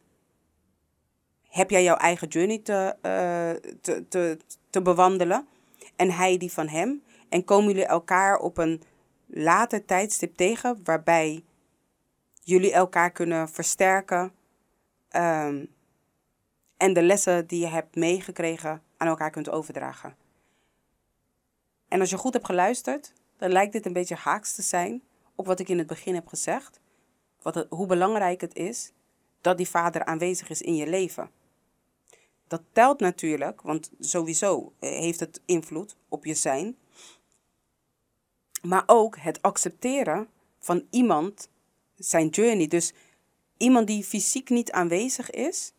[1.47, 4.37] heb jij jouw eigen journey te, uh, te, te,
[4.69, 5.47] te bewandelen
[5.95, 7.03] en hij die van hem.
[7.29, 8.81] En komen jullie elkaar op een
[9.27, 11.43] later tijdstip tegen waarbij
[12.43, 14.31] jullie elkaar kunnen versterken
[15.15, 15.73] um,
[16.77, 20.15] en de lessen die je hebt meegekregen aan elkaar kunt overdragen.
[21.87, 25.03] En als je goed hebt geluisterd, dan lijkt dit een beetje haaks te zijn
[25.35, 26.79] op wat ik in het begin heb gezegd.
[27.45, 28.91] Wat hoe belangrijk het is
[29.41, 31.31] dat die vader aanwezig is in je leven.
[32.47, 36.77] Dat telt natuurlijk, want sowieso eh, heeft het invloed op je zijn.
[38.61, 40.29] Maar ook het accepteren
[40.59, 41.49] van iemand,
[41.95, 42.67] zijn journey.
[42.67, 42.93] Dus
[43.57, 45.73] iemand die fysiek niet aanwezig is.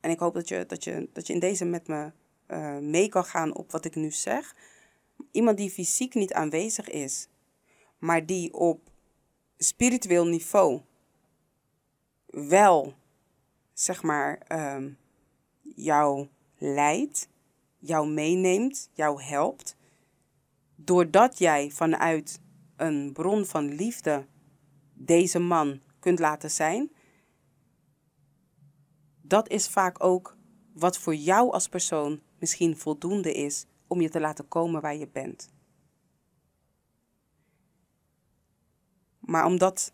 [0.00, 2.12] En ik hoop dat je, dat je, dat je in deze met me
[2.48, 4.54] uh, mee kan gaan op wat ik nu zeg.
[5.30, 7.28] Iemand die fysiek niet aanwezig is,
[7.98, 8.94] maar die op
[9.58, 10.80] spiritueel niveau
[12.26, 12.94] wel,
[13.72, 14.46] zeg maar,
[14.76, 14.98] um,
[15.74, 16.28] jou
[16.58, 17.28] leidt,
[17.78, 19.76] jou meeneemt, jou helpt
[20.76, 22.40] doordat jij vanuit
[22.76, 24.26] een bron van liefde
[24.94, 26.90] deze man kunt laten zijn,
[29.22, 30.36] dat is vaak ook
[30.72, 35.08] wat voor jou als persoon misschien voldoende is om je te laten komen waar je
[35.08, 35.54] bent.
[39.26, 39.92] Maar om dat,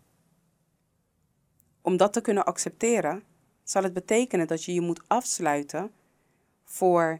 [1.81, 3.23] om dat te kunnen accepteren,
[3.63, 5.91] zal het betekenen dat je je moet afsluiten
[6.63, 7.19] voor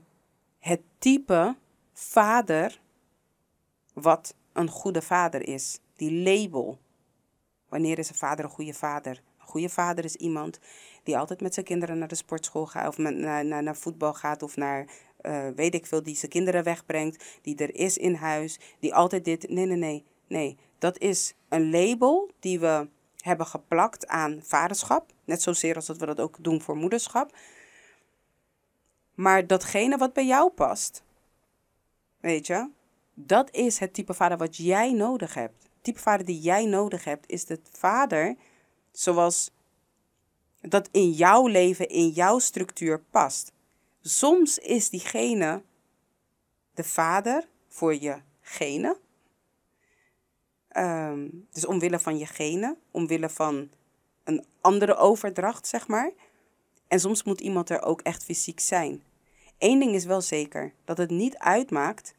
[0.59, 1.55] het type
[1.93, 2.81] vader
[3.93, 5.79] wat een goede vader is.
[5.95, 6.79] Die label.
[7.69, 9.21] Wanneer is een vader een goede vader?
[9.39, 10.59] Een goede vader is iemand
[11.03, 14.43] die altijd met zijn kinderen naar de sportschool gaat, of naar, naar, naar voetbal gaat,
[14.43, 14.87] of naar
[15.21, 19.25] uh, weet ik veel, die zijn kinderen wegbrengt, die er is in huis, die altijd
[19.25, 19.49] dit.
[19.49, 20.05] Nee, nee, nee.
[20.27, 25.11] Nee, dat is een label die we hebben geplakt aan vaderschap.
[25.25, 27.35] Net zozeer als dat we dat ook doen voor moederschap.
[29.13, 31.03] Maar datgene wat bij jou past,
[32.19, 32.69] weet je,
[33.13, 35.63] dat is het type vader wat jij nodig hebt.
[35.63, 38.35] Het type vader die jij nodig hebt, is de vader
[38.91, 39.51] zoals
[40.61, 43.51] dat in jouw leven, in jouw structuur past.
[44.01, 45.61] Soms is diegene
[46.73, 49.02] de vader voor je genen.
[50.77, 53.69] Um, dus omwille van je genen, omwille van
[54.23, 56.11] een andere overdracht, zeg maar.
[56.87, 59.03] En soms moet iemand er ook echt fysiek zijn.
[59.57, 62.15] Eén ding is wel zeker, dat het niet uitmaakt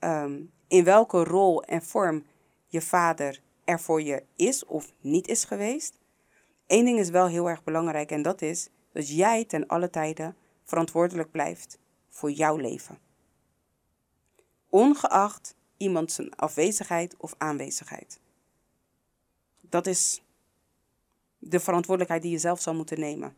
[0.00, 2.24] um, in welke rol en vorm
[2.66, 5.98] je vader er voor je is of niet is geweest.
[6.66, 10.36] Eén ding is wel heel erg belangrijk en dat is dat jij ten alle tijden
[10.64, 11.78] verantwoordelijk blijft
[12.08, 12.98] voor jouw leven.
[14.68, 18.20] Ongeacht iemand zijn afwezigheid of aanwezigheid.
[19.60, 20.22] Dat is
[21.38, 23.36] de verantwoordelijkheid die je zelf zou moeten nemen.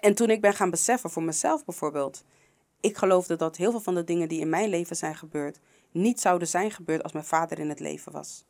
[0.00, 2.24] En toen ik ben gaan beseffen voor mezelf bijvoorbeeld,
[2.80, 5.60] ik geloofde dat heel veel van de dingen die in mijn leven zijn gebeurd,
[5.90, 8.44] niet zouden zijn gebeurd als mijn vader in het leven was.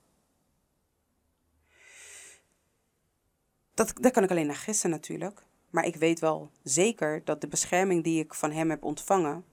[3.74, 5.42] Dat, daar kan ik alleen naar gissen natuurlijk.
[5.70, 9.44] Maar ik weet wel zeker dat de bescherming die ik van hem heb ontvangen,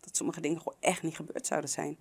[0.00, 1.98] dat sommige dingen gewoon echt niet gebeurd zouden zijn.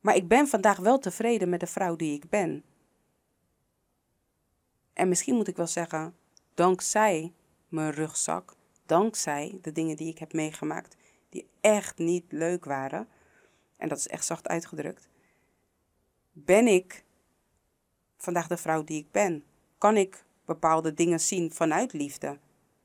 [0.00, 2.64] Maar ik ben vandaag wel tevreden met de vrouw die ik ben.
[4.92, 6.16] En misschien moet ik wel zeggen,
[6.54, 7.32] dankzij
[7.68, 8.54] mijn rugzak,
[8.86, 10.96] dankzij de dingen die ik heb meegemaakt,
[11.28, 13.08] die echt niet leuk waren,
[13.76, 15.08] en dat is echt zacht uitgedrukt,
[16.32, 17.04] ben ik
[18.16, 19.44] vandaag de vrouw die ik ben.
[19.78, 22.38] Kan ik bepaalde dingen zien vanuit liefde.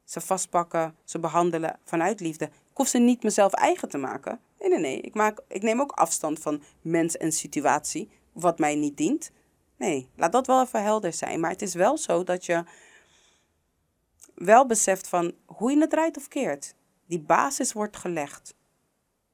[0.03, 2.49] Ze vastpakken, ze behandelen vanuit liefde.
[2.75, 4.39] Ik hoef ze niet mezelf eigen te maken.
[4.59, 5.01] Nee, nee, nee.
[5.01, 9.31] Ik, maak, ik neem ook afstand van mens en situatie, wat mij niet dient.
[9.77, 11.39] Nee, laat dat wel even helder zijn.
[11.39, 12.63] Maar het is wel zo dat je
[14.33, 16.75] wel beseft van hoe je het draait of keert.
[17.05, 18.55] Die basis wordt gelegd.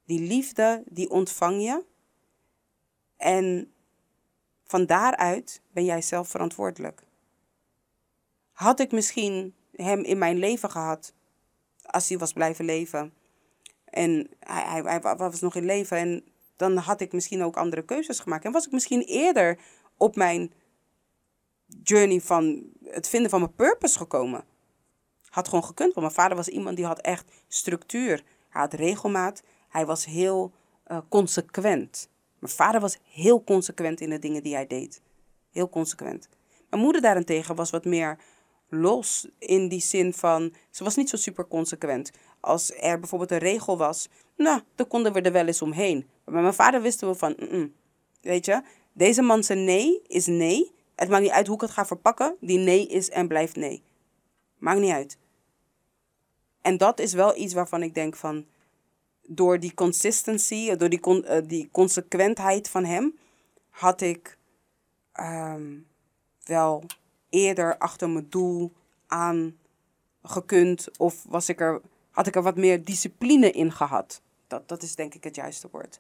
[0.05, 1.85] Die liefde, die ontvang je.
[3.17, 3.73] En
[4.63, 7.03] van daaruit ben jij zelf verantwoordelijk.
[8.51, 11.13] Had ik misschien hem in mijn leven gehad
[11.81, 13.13] als hij was blijven leven?
[13.91, 16.23] En hij, hij, hij was nog in leven en
[16.55, 18.45] dan had ik misschien ook andere keuzes gemaakt.
[18.45, 19.59] En was ik misschien eerder
[19.97, 20.53] op mijn
[21.83, 24.43] journey van het vinden van mijn purpose gekomen.
[25.29, 28.23] Had gewoon gekund, want mijn vader was iemand die had echt structuur.
[28.49, 29.43] Hij had regelmaat.
[29.69, 30.51] Hij was heel
[30.87, 32.09] uh, consequent.
[32.39, 35.01] Mijn vader was heel consequent in de dingen die hij deed.
[35.51, 36.29] Heel consequent.
[36.69, 38.17] Mijn moeder daarentegen was wat meer
[38.73, 42.11] los in die zin van, ze was niet zo super consequent.
[42.39, 45.97] Als er bijvoorbeeld een regel was, nou, dan konden we er wel eens omheen.
[45.97, 47.35] Maar met mijn vader wisten we van,
[48.21, 48.61] weet je,
[48.93, 50.71] deze man zijn nee is nee.
[50.95, 53.83] Het maakt niet uit hoe ik het ga verpakken, die nee is en blijft nee.
[54.57, 55.17] Maakt niet uit.
[56.61, 58.45] En dat is wel iets waarvan ik denk van,
[59.21, 63.17] door die consistency, door die, con uh, die consequentheid van hem,
[63.69, 64.37] had ik
[65.19, 65.87] um,
[66.43, 66.83] wel
[67.31, 68.73] eerder achter mijn doel
[69.07, 69.57] aan
[70.23, 74.21] gekund of was ik er, had ik er wat meer discipline in gehad.
[74.47, 75.99] Dat, dat is denk ik het juiste woord.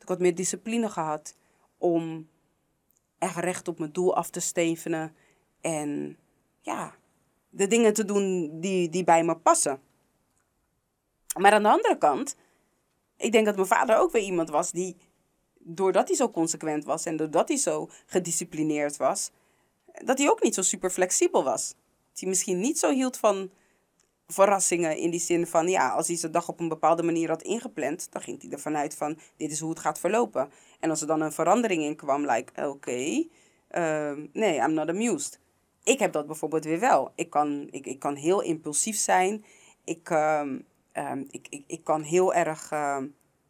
[0.00, 1.36] Ik wat meer discipline gehad
[1.78, 2.28] om
[3.18, 5.14] echt recht op mijn doel af te stevenen
[5.60, 6.16] en
[6.60, 6.94] ja,
[7.48, 9.80] de dingen te doen die, die bij me passen.
[11.38, 12.36] Maar aan de andere kant,
[13.16, 14.96] ik denk dat mijn vader ook weer iemand was die,
[15.58, 19.30] doordat hij zo consequent was en doordat hij zo gedisciplineerd was,
[20.04, 21.68] dat hij ook niet zo super flexibel was.
[22.10, 23.50] Dat hij misschien niet zo hield van
[24.26, 27.42] verrassingen in die zin van, ja, als hij zijn dag op een bepaalde manier had
[27.42, 30.50] ingepland, dan ging hij ervan uit van, dit is hoe het gaat verlopen.
[30.80, 33.24] En als er dan een verandering in kwam, like, oké,
[33.68, 35.40] ehm, nee, I'm not amused.
[35.82, 37.12] Ik heb dat bijvoorbeeld weer wel.
[37.14, 39.44] Ik kan, ik, ik kan heel impulsief zijn.
[39.84, 40.66] Ik, um,
[41.30, 42.70] ik, ik, ik kan heel erg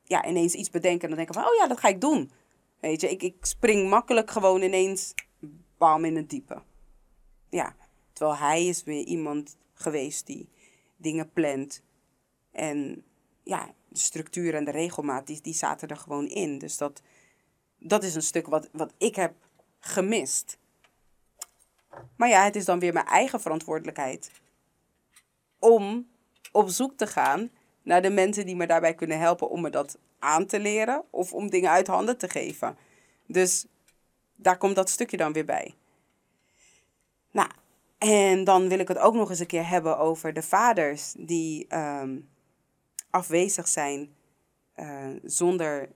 [0.04, 2.30] ja, ineens iets bedenken en dan denken van, oh ja, dat ga ik doen.
[2.80, 5.14] Weet je, ik, ik spring makkelijk gewoon ineens
[5.78, 6.62] bam in het diepe.
[7.48, 7.76] Ja,
[8.12, 10.48] terwijl hij is weer iemand geweest die
[10.96, 11.82] dingen plant.
[12.50, 13.04] En
[13.42, 16.58] ja, de structuur en de regelmaat, die, die zaten er gewoon in.
[16.58, 17.02] Dus dat,
[17.78, 19.34] dat is een stuk wat, wat ik heb
[19.78, 20.58] gemist.
[22.16, 24.30] Maar ja, het is dan weer mijn eigen verantwoordelijkheid
[25.58, 26.08] om
[26.52, 27.50] op zoek te gaan
[27.82, 31.32] naar de mensen die me daarbij kunnen helpen om me dat aan te leren of
[31.32, 32.76] om dingen uit handen te geven.
[33.26, 33.66] Dus
[34.36, 35.74] daar komt dat stukje dan weer bij.
[37.30, 37.48] Nou,
[37.98, 41.66] en dan wil ik het ook nog eens een keer hebben over de vaders die
[41.68, 42.18] ehm,
[43.10, 44.14] afwezig zijn
[44.76, 45.88] uh, zonder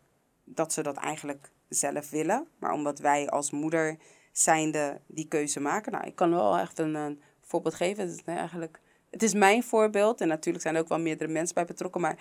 [0.44, 2.46] dat ze dat eigenlijk zelf willen.
[2.58, 3.96] Maar omdat wij als moeder
[4.32, 5.92] zijnde die keuze maken.
[5.92, 8.08] Nou, ik kan wel echt een, een voorbeeld geven.
[8.08, 8.80] Het is eigenlijk,
[9.10, 10.20] het is mijn voorbeeld.
[10.20, 12.00] En natuurlijk zijn er ook wel meerdere mensen bij betrokken.
[12.00, 12.18] Maar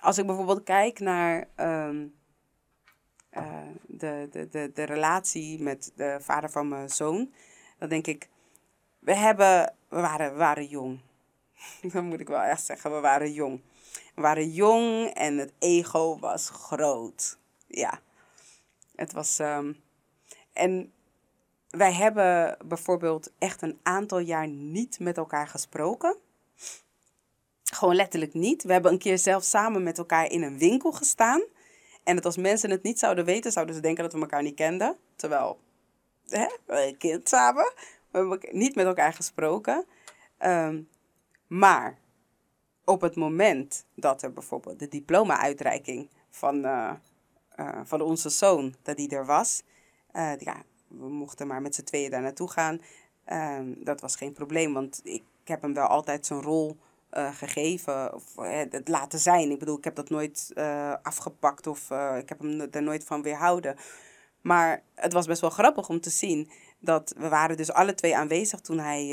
[0.00, 2.06] als ik bijvoorbeeld kijk naar ehm,
[3.36, 3.56] uh,
[3.86, 7.32] de, de, de, de relatie met de vader van mijn zoon.
[7.78, 8.28] Dan denk ik,
[8.98, 11.00] we hebben, we waren, waren jong.
[11.92, 13.60] Dan moet ik wel echt zeggen, we waren jong.
[14.14, 17.38] We waren jong en het ego was groot.
[17.66, 18.00] Ja,
[18.94, 19.38] het was.
[19.38, 19.76] Um,
[20.52, 20.92] en
[21.70, 26.16] wij hebben bijvoorbeeld echt een aantal jaar niet met elkaar gesproken.
[27.64, 28.62] Gewoon letterlijk niet.
[28.62, 31.42] We hebben een keer zelf samen met elkaar in een winkel gestaan.
[32.10, 34.54] En dat als mensen het niet zouden weten, zouden ze denken dat we elkaar niet
[34.54, 34.96] kenden.
[35.16, 35.60] Terwijl,
[36.28, 37.72] hè, we kind samen.
[38.10, 39.84] We hebben niet met elkaar gesproken.
[40.38, 40.88] Um,
[41.46, 41.98] maar
[42.84, 46.92] op het moment dat er bijvoorbeeld de diploma-uitreiking van, uh,
[47.56, 49.62] uh, van onze zoon, dat die er was.
[50.12, 52.80] Uh, ja, we mochten maar met z'n tweeën daar naartoe gaan.
[53.32, 56.76] Um, dat was geen probleem, want ik heb hem wel altijd zijn rol
[57.12, 59.50] uh, gegeven of het laten zijn.
[59.50, 63.22] Ik bedoel, ik heb dat nooit uh, afgepakt of ik heb hem er nooit van
[63.22, 63.76] weerhouden.
[64.40, 68.16] Maar het was best wel grappig om te zien dat we waren dus alle twee
[68.16, 69.08] aanwezig toen hij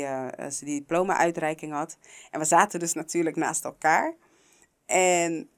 [0.48, 1.98] zijn diploma-uitreiking had.
[2.30, 4.14] En we zaten dus natuurlijk naast elkaar.
[4.86, 5.50] En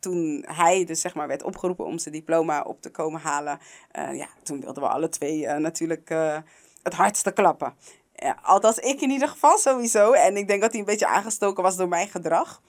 [0.00, 3.58] toen hij dus zeg maar werd opgeroepen om zijn diploma op te komen halen,
[3.92, 6.08] ja, toen wilden we alle twee natuurlijk
[6.82, 7.74] het hardste klappen.
[8.42, 10.12] Althans, ik in ieder geval sowieso.
[10.12, 12.62] En ik denk dat hij een beetje aangestoken was door mijn gedrag.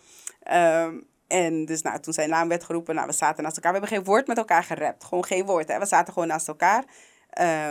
[0.53, 3.71] Um, en dus nou, toen zijn naam werd geroepen, nou, we zaten naast elkaar.
[3.71, 5.03] We hebben geen woord met elkaar gerapt.
[5.03, 5.67] Gewoon geen woord.
[5.67, 5.79] Hè?
[5.79, 6.83] We zaten gewoon naast elkaar.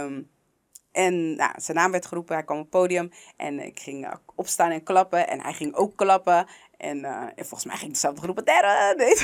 [0.03, 0.31] Um,
[0.93, 3.11] en nou, zijn naam werd geroepen, hij kwam op het podium.
[3.37, 5.29] En ik ging uh, opstaan en klappen.
[5.29, 6.47] En hij ging ook klappen.
[6.77, 8.95] En, uh, en volgens mij ging dezelfde groep derde.
[8.97, 9.15] Nee.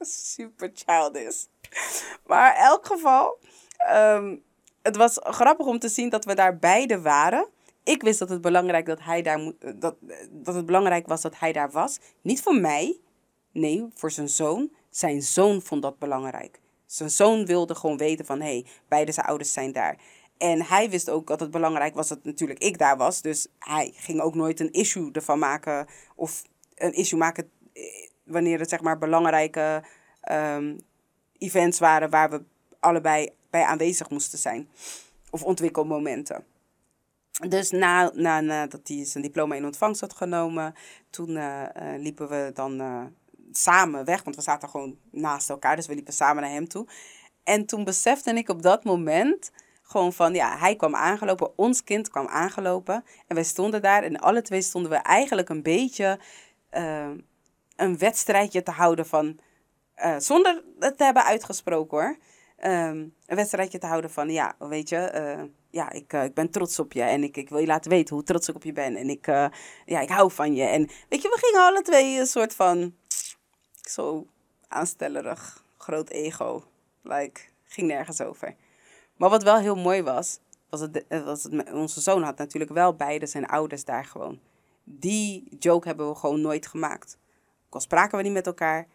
[0.34, 1.44] Super childish.
[2.26, 3.38] Maar in elk geval...
[3.92, 4.42] Um,
[4.82, 7.48] het was grappig om te zien dat we daar beide waren.
[7.84, 9.96] Ik wist dat het belangrijk, dat hij daar moet, dat,
[10.30, 11.98] dat het belangrijk was dat hij daar was.
[12.22, 12.98] Niet voor mij,
[13.52, 14.70] nee, voor zijn zoon.
[14.90, 16.60] Zijn zoon vond dat belangrijk.
[16.86, 19.96] Zijn zoon wilde gewoon weten van, hé, hey, beide zijn ouders zijn daar.
[20.38, 23.22] En hij wist ook dat het belangrijk was dat natuurlijk ik daar was.
[23.22, 25.86] Dus hij ging ook nooit een issue ervan maken.
[26.14, 26.42] Of
[26.74, 27.82] een issue maken eh,
[28.24, 29.82] wanneer het zeg maar belangrijke
[30.30, 30.80] um,
[31.38, 32.42] events waren waar we
[32.80, 34.68] allebei bij aanwezig moesten zijn.
[35.30, 36.44] Of ontwikkelmomenten.
[37.48, 40.74] Dus na, na, nadat hij zijn diploma in ontvangst had genomen,
[41.10, 43.02] toen uh, uh, liepen we dan uh,
[43.52, 44.22] samen weg.
[44.22, 46.86] Want we zaten gewoon naast elkaar, dus we liepen samen naar hem toe.
[47.44, 49.50] En toen besefte ik op dat moment
[49.82, 53.04] gewoon van, ja, hij kwam aangelopen, ons kind kwam aangelopen.
[53.26, 56.18] En wij stonden daar en alle twee stonden we eigenlijk een beetje
[57.76, 59.38] een wedstrijdje te houden van,
[60.18, 62.16] zonder het te hebben uitgesproken hoor
[62.64, 66.50] um, een wedstrijdje te houden van, ja, weet je, uh, ja, ik, uh, ik ben
[66.50, 68.72] trots op je en ik, ik wil je laten weten hoe trots ik op je
[68.72, 69.46] ben en ik, uh,
[69.84, 70.62] ja, ik hou van je.
[70.64, 72.94] En weet je, we gingen alle twee een soort van,
[73.88, 74.26] zo
[74.68, 76.64] aanstellerig, groot ego,
[77.02, 78.54] like, ging nergens over.
[79.16, 80.38] Maar wat wel heel mooi was,
[80.70, 84.40] was het, was het, onze zoon had natuurlijk wel beide zijn ouders daar gewoon.
[84.84, 87.18] Die joke hebben we gewoon nooit gemaakt.
[87.66, 88.86] Ook al spraken we niet met elkaar,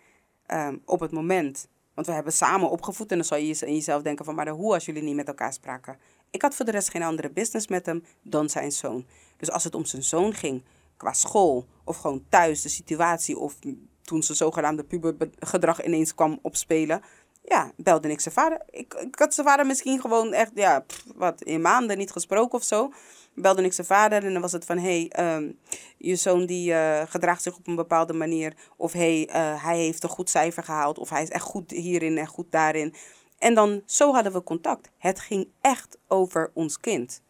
[0.48, 4.02] um, op het moment want we hebben samen opgevoed en dan zou je in jezelf
[4.02, 5.98] denken van, maar hoe als jullie niet met elkaar spraken?
[6.32, 9.06] Ik had voor de rest geen andere business met hem dan zijn zoon.
[9.38, 10.64] Dus als het om zijn zoon ging,
[10.98, 13.56] qua school of gewoon thuis, de situatie of
[14.02, 17.02] toen zijn zogenaamde pubergedrag ineens kwam opspelen,
[17.48, 18.62] ja, belde ik zijn vader.
[18.70, 20.86] Ik, ik had zijn vader misschien gewoon echt, ja,
[21.16, 22.92] wat, in maanden niet gesproken of zo
[23.36, 24.78] belde ik zijn vader en dan was het van...
[24.78, 25.60] hé, hey, um,
[25.98, 28.54] je zoon die uh, gedraagt zich op een bepaalde manier.
[28.78, 31.00] Of hey, uh, hij heeft een goed cijfer gehaald.
[31.00, 32.94] Of hij is echt goed hierin en goed daarin.
[33.38, 34.90] En dan, zo hadden we contact.
[34.98, 37.22] Het ging echt over ons kind.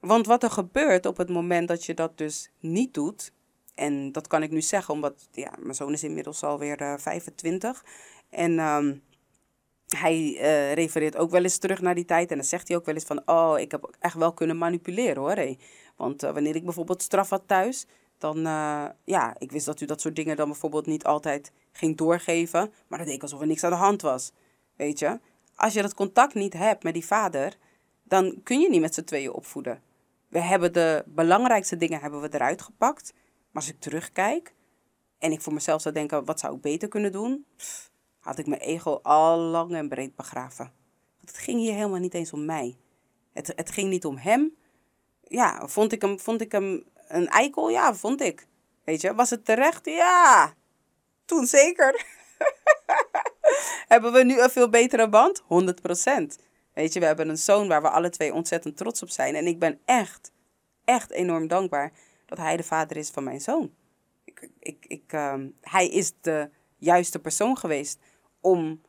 [0.00, 3.32] Want wat er gebeurt op het moment dat je dat dus niet doet...
[3.74, 7.84] en dat kan ik nu zeggen, omdat ja, mijn zoon is inmiddels alweer uh, 25...
[8.30, 9.02] En um,
[9.88, 12.30] hij uh, refereert ook wel eens terug naar die tijd.
[12.30, 13.22] En dan zegt hij ook wel eens van...
[13.26, 15.34] Oh, ik heb echt wel kunnen manipuleren hoor.
[15.34, 15.58] Hey.
[15.96, 17.86] Want uh, wanneer ik bijvoorbeeld straf had thuis...
[18.18, 21.96] Dan, uh, ja, ik wist dat u dat soort dingen dan bijvoorbeeld niet altijd ging
[21.96, 22.72] doorgeven.
[22.86, 24.32] Maar dat deed ik alsof er niks aan de hand was.
[24.76, 25.20] Weet je?
[25.54, 27.56] Als je dat contact niet hebt met die vader...
[28.04, 29.82] Dan kun je niet met z'n tweeën opvoeden.
[30.28, 33.12] We hebben de belangrijkste dingen hebben we eruit gepakt.
[33.14, 34.54] Maar als ik terugkijk...
[35.18, 37.46] en ik voor mezelf zou denken, wat zou ik beter kunnen doen?
[38.18, 40.72] Had ik mijn ego al lang en breed begraven.
[41.20, 42.78] het ging hier helemaal niet eens om mij.
[43.32, 44.56] Het, het ging niet om hem.
[45.22, 47.68] Ja, vond ik, hem, vond ik hem een eikel?
[47.68, 48.46] Ja, vond ik.
[48.84, 49.86] Weet je, was het terecht?
[49.86, 50.54] Ja,
[51.24, 52.04] toen zeker.
[53.88, 55.42] hebben we nu een veel betere band?
[55.42, 55.46] 100%.
[56.74, 59.34] Weet je, we hebben een zoon waar we alle twee ontzettend trots op zijn.
[59.34, 60.32] En ik ben echt,
[60.84, 61.92] echt enorm dankbaar
[62.26, 63.74] dat hij de vader is van mijn zoon.
[64.24, 67.98] Ik, ik, ik, ehm, hij is de juiste persoon geweest
[68.48, 68.80] om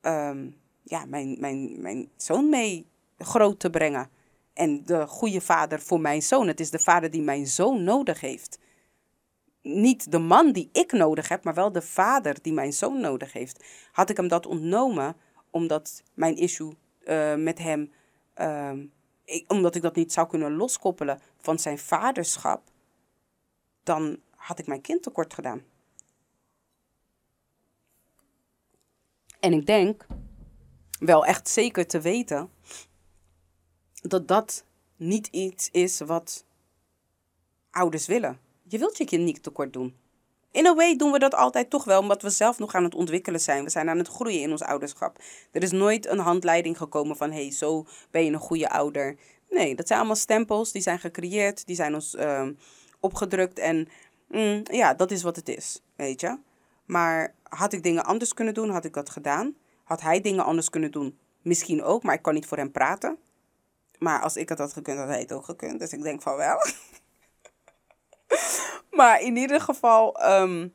[0.00, 0.50] ehm,
[0.82, 2.86] ja, mijn, mijn, mijn zoon mee
[3.18, 4.10] groot te brengen.
[4.52, 6.46] En de goede vader voor mijn zoon.
[6.46, 8.58] Het is de vader die mijn zoon nodig heeft.
[9.62, 13.32] Niet de man die ik nodig heb, maar wel de vader die mijn zoon nodig
[13.32, 13.64] heeft.
[13.92, 15.16] Had ik hem dat ontnomen,
[15.50, 16.72] omdat mijn issue
[17.04, 17.92] uh, met hem,
[18.36, 18.72] uh,
[19.24, 22.62] ik, omdat ik dat niet zou kunnen loskoppelen van zijn vaderschap,
[23.82, 25.62] dan had ik mijn kind tekort gedaan.
[29.48, 30.06] En ik denk
[30.98, 32.50] wel echt zeker te weten
[33.94, 34.64] dat dat
[34.96, 36.44] niet iets is wat
[37.70, 38.38] ouders willen.
[38.62, 39.96] Je wilt je kind niet tekort doen.
[40.50, 42.94] In een way doen we dat altijd toch wel, omdat we zelf nog aan het
[42.94, 43.64] ontwikkelen zijn.
[43.64, 45.18] We zijn aan het groeien in ons ouderschap.
[45.52, 49.16] Er is nooit een handleiding gekomen van, hey, zo ben je een goede ouder.
[49.50, 52.48] Nee, dat zijn allemaal stempels, die zijn gecreëerd, die zijn ons uh,
[53.00, 53.58] opgedrukt.
[53.58, 53.88] En
[54.28, 56.38] mm, ja, dat is wat het is, weet je.
[56.88, 59.56] Maar had ik dingen anders kunnen doen, had ik dat gedaan.
[59.84, 63.18] Had hij dingen anders kunnen doen, misschien ook, maar ik kan niet voor hem praten.
[63.98, 65.80] Maar als ik het had gekund, had hij het ook gekund.
[65.80, 66.56] Dus ik denk van wel.
[68.98, 70.74] maar in ieder geval, um,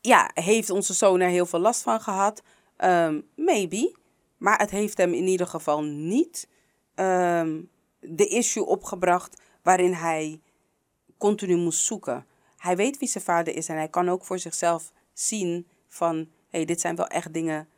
[0.00, 2.42] ja, heeft onze zoon er heel veel last van gehad.
[2.78, 3.96] Um, maybe.
[4.36, 6.48] Maar het heeft hem in ieder geval niet
[6.94, 7.70] um,
[8.00, 10.40] de issue opgebracht waarin hij
[11.18, 12.26] continu moest zoeken.
[12.56, 16.64] Hij weet wie zijn vader is en hij kan ook voor zichzelf zien van, hey,
[16.64, 17.68] dit zijn wel echt dingen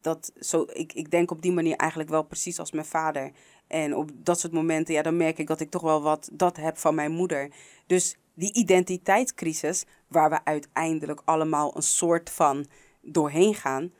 [0.00, 3.32] dat zo, ik, ik denk op die manier eigenlijk wel precies als mijn vader.
[3.66, 6.56] En op dat soort momenten, ja, dan merk ik dat ik toch wel wat dat
[6.56, 7.50] heb van mijn moeder.
[7.86, 12.66] Dus die identiteitscrisis, waar we uiteindelijk allemaal een soort van
[13.00, 13.92] doorheen gaan,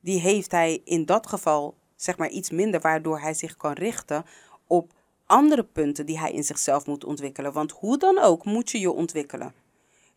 [0.00, 4.24] die heeft hij in dat geval, zeg maar, iets minder, waardoor hij zich kan richten
[4.66, 4.92] op
[5.30, 7.52] andere punten die hij in zichzelf moet ontwikkelen.
[7.52, 9.54] Want hoe dan ook moet je je ontwikkelen.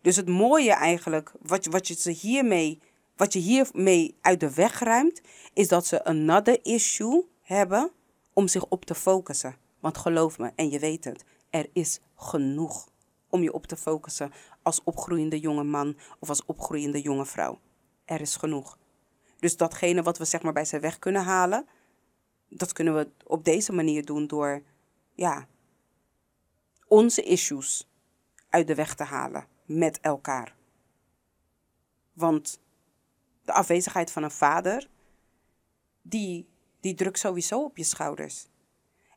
[0.00, 2.80] Dus het mooie eigenlijk, wat, wat je ze hiermee
[3.16, 5.20] wat je hiermee uit de weg ruimt,
[5.52, 7.90] is dat ze een another issue hebben
[8.32, 9.56] om zich op te focussen.
[9.80, 12.88] Want geloof me, en je weet het, er is genoeg
[13.28, 17.58] om je op te focussen als opgroeiende jonge man of als opgroeiende jonge vrouw.
[18.04, 18.78] Er is genoeg.
[19.38, 21.66] Dus datgene wat we zeg maar bij ze weg kunnen halen,
[22.48, 24.62] dat kunnen we op deze manier doen door
[25.14, 25.48] ja,
[26.88, 27.88] onze issues
[28.48, 30.54] uit de weg te halen met elkaar.
[32.12, 32.60] Want
[33.42, 34.88] de afwezigheid van een vader,
[36.02, 36.48] die,
[36.80, 38.46] die drukt sowieso op je schouders.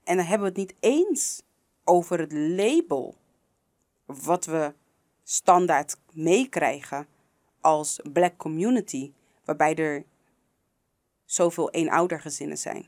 [0.04, 1.42] En dan hebben we het niet eens
[1.84, 3.16] over het label
[4.06, 4.74] wat we
[5.24, 7.08] standaard meekrijgen
[7.62, 9.14] als black community,
[9.46, 10.06] waarbij er
[11.26, 12.86] zoveel eenoudergezinnen zijn.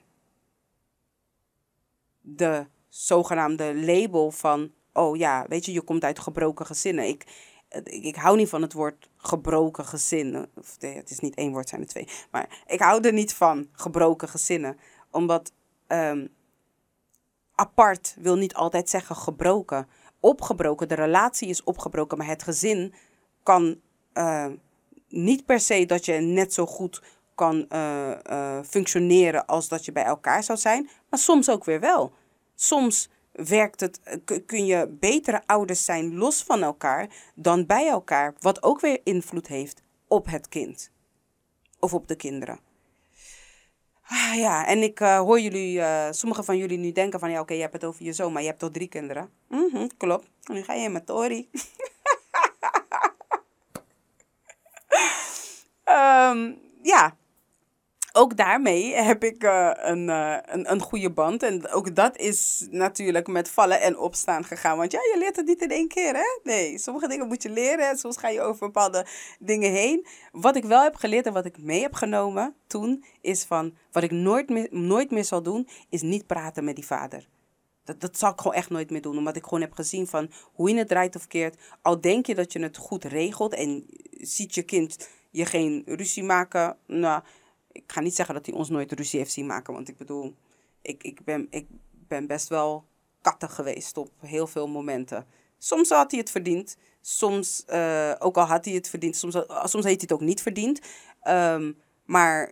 [2.22, 7.07] De zogenaamde label van, oh ja, weet je, je komt uit gebroken gezinnen.
[7.07, 7.25] Ik,
[7.83, 10.47] ik, hou niet van het woord gebroken gezin.
[10.55, 12.07] Of, het is niet één woord, zijn er twee.
[12.31, 14.77] Maar ik hou er niet van, gebroken gezinnen.
[15.11, 15.51] Omdat
[15.87, 16.29] um,
[17.55, 19.87] apart wil niet altijd zeggen gebroken.
[20.19, 22.93] Opgebroken, de relatie is opgebroken, maar het gezin
[23.43, 23.79] kan
[24.13, 24.45] uh,
[25.07, 27.01] niet per se dat je net zo goed
[27.35, 30.89] kan uh, uh, functioneren als dat je bij elkaar zou zijn.
[31.09, 32.13] Maar soms ook weer wel.
[32.62, 38.34] Soms werkt het, eh, kun je betere ouders zijn los van elkaar dan bij elkaar,
[38.39, 40.91] wat ook weer invloed heeft op het kind
[41.80, 42.60] of op de kinderen.
[44.01, 47.39] Ah, ja, en ik uh, hoor jullie, uh, sommige van jullie nu denken van ja,
[47.39, 49.30] oké, je hebt het over je zoon, maar je hebt toch drie kinderen?
[49.47, 50.30] Mm klopt.
[50.43, 51.49] En nu ga je met Tori.
[55.86, 57.18] um, ja,
[58.20, 61.43] ook daarmee heb ik uh, een, uh, een, een goede band.
[61.43, 64.78] En ook dat is natuurlijk met vallen en opstaan gegaan.
[64.78, 66.39] Want ja, je leert het niet in één keer, hè?
[66.43, 67.97] Nee, sommige dingen moet je leren.
[67.97, 69.05] Soms ga je over bepaalde
[69.39, 70.07] dingen heen.
[70.32, 73.74] Wat ik wel heb geleerd en wat ik mee heb genomen toen, is van...
[73.91, 77.28] Wat ik nooit meer, nooit meer zal doen, is niet praten met die vader.
[77.84, 79.17] Dat, dat zal ik gewoon echt nooit meer doen.
[79.17, 81.55] Omdat ik gewoon heb gezien van hoe je het draait of keert.
[81.82, 86.24] Al denk je dat je het goed regelt en ziet je kind je geen ruzie
[86.24, 86.78] maken.
[86.88, 87.24] Nou,
[87.84, 89.73] ik ga niet zeggen dat hij ons nooit ruzie heeft zien maken.
[89.73, 90.36] Want ik bedoel,
[90.82, 91.67] ik, ik, ben, ik
[92.07, 92.86] ben best wel
[93.21, 95.25] kattig geweest op heel veel momenten.
[95.57, 96.77] Soms had hij het verdiend.
[97.01, 100.41] Soms, uh, ook al had hij het verdiend, soms, soms heeft hij het ook niet
[100.41, 100.80] verdiend.
[101.27, 102.51] Um, maar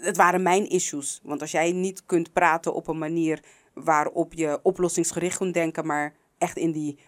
[0.00, 1.20] het waren mijn issues.
[1.22, 3.44] Want als jij niet kunt praten op een manier
[3.74, 6.98] waarop je oplossingsgericht kunt denken, maar echt in die,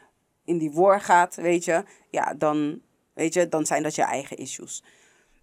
[0.45, 2.81] in die war gaat, weet je, ja, dan,
[3.15, 4.83] weet je, dan zijn dat je eigen issues.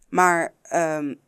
[0.09, 1.19] Maar um,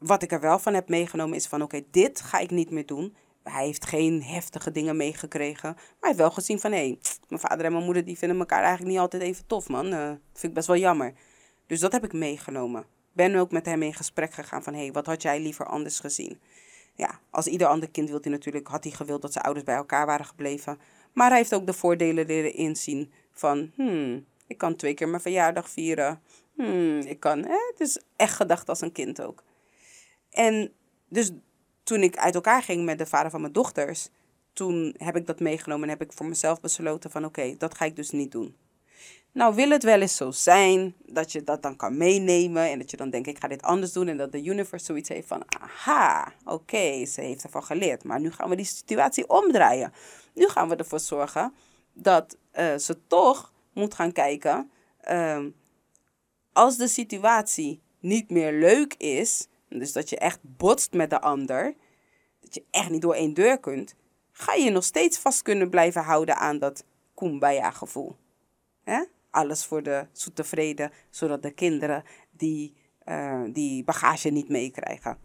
[0.00, 2.86] wat ik er wel van heb meegenomen is van oké, dit ga ik niet meer
[2.86, 3.16] doen.
[3.42, 5.72] Hij heeft geen heftige dingen meegekregen.
[5.74, 6.98] Maar hij heeft wel gezien van hé,
[7.28, 9.90] mijn vader en mijn moeder die vinden elkaar eigenlijk niet altijd even tof man.
[9.90, 11.12] Dat vind ik best wel jammer.
[11.66, 12.84] Dus dat heb ik meegenomen.
[13.12, 16.00] Ben ook met hem in gesprek gegaan van hé, hey, wat had jij liever anders
[16.00, 16.40] gezien?
[16.94, 19.74] Ja, als ieder ander kind wil hij natuurlijk, had hij gewild dat zijn ouders bij
[19.74, 20.78] elkaar waren gebleven.
[21.12, 25.22] Maar hij heeft ook de voordelen leren inzien van hmm, ik kan twee keer mijn
[25.22, 26.22] verjaardag vieren.
[26.54, 29.42] Hmm, ik kan, eh, het is echt gedacht als een kind ook.
[30.30, 30.72] En
[31.08, 31.30] dus
[31.82, 34.08] toen ik uit elkaar ging met de vader van mijn dochters,
[34.52, 37.84] toen heb ik dat meegenomen en heb ik voor mezelf besloten van oké, dat ga
[37.84, 38.56] ik dus niet doen.
[39.32, 42.90] Nou wil het wel eens zo zijn dat je dat dan kan meenemen en dat
[42.90, 45.42] je dan denkt ik ga dit anders doen en dat de universe zoiets heeft van
[45.60, 49.92] aha, oké, ze heeft ervan geleerd, maar nu gaan we die situatie omdraaien.
[50.34, 51.54] Nu gaan we ervoor zorgen
[51.92, 54.70] dat uh, ze toch moet gaan kijken
[55.10, 55.44] uh,
[56.52, 61.74] als de situatie niet meer leuk is, dus dat je echt botst met de ander,
[62.40, 63.94] dat je echt niet door één deur kunt,
[64.32, 68.16] ga je nog steeds vast kunnen blijven houden aan dat kumbaya gevoel.
[69.30, 75.18] Alles voor de zoete vrede, zodat de kinderen die, uh, die bagage niet meekrijgen.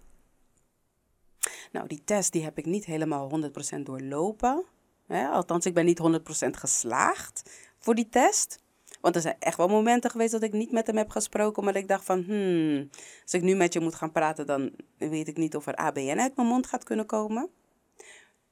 [1.71, 3.29] Nou, die test die heb ik niet helemaal
[3.77, 4.65] 100% doorlopen.
[5.07, 5.27] Hè?
[5.27, 5.99] Althans, ik ben niet
[6.47, 8.63] 100% geslaagd voor die test.
[9.05, 11.75] Want er zijn echt wel momenten geweest dat ik niet met hem heb gesproken, maar
[11.75, 12.89] ik dacht van, hmm,
[13.23, 16.19] als ik nu met je moet gaan praten, dan weet ik niet of er ABN
[16.19, 17.49] uit mijn mond gaat kunnen komen.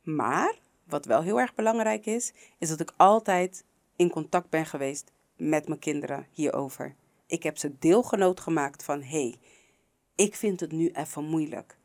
[0.03, 5.11] Maar, wat wel heel erg belangrijk is, is dat ik altijd in contact ben geweest
[5.37, 6.95] met mijn kinderen hierover.
[7.27, 9.35] Ik heb ze deelgenoot gemaakt van, hey,
[10.15, 11.77] ik vind het nu even moeilijk.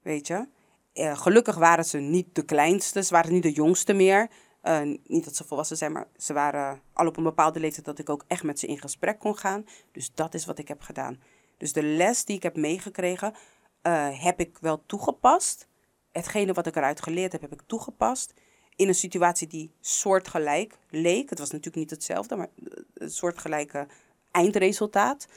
[0.00, 0.46] Weet je?
[0.92, 4.30] Eh, gelukkig waren ze niet de kleinste, ze waren niet de jongste meer.
[4.62, 7.98] Uh, niet dat ze volwassen zijn, maar ze waren al op een bepaalde leeftijd dat
[7.98, 9.66] ik ook echt met ze in gesprek kon gaan.
[9.92, 11.20] Dus dat is wat ik heb gedaan.
[11.56, 13.34] Dus de les die ik heb meegekregen,
[13.82, 15.68] uh, heb ik wel toegepast.
[16.10, 18.34] Hetgene wat ik eruit geleerd heb, heb ik toegepast.
[18.76, 21.30] In een situatie die soortgelijk leek.
[21.30, 22.50] Het was natuurlijk niet hetzelfde, maar
[22.94, 23.86] een soortgelijke
[24.30, 25.28] eindresultaat.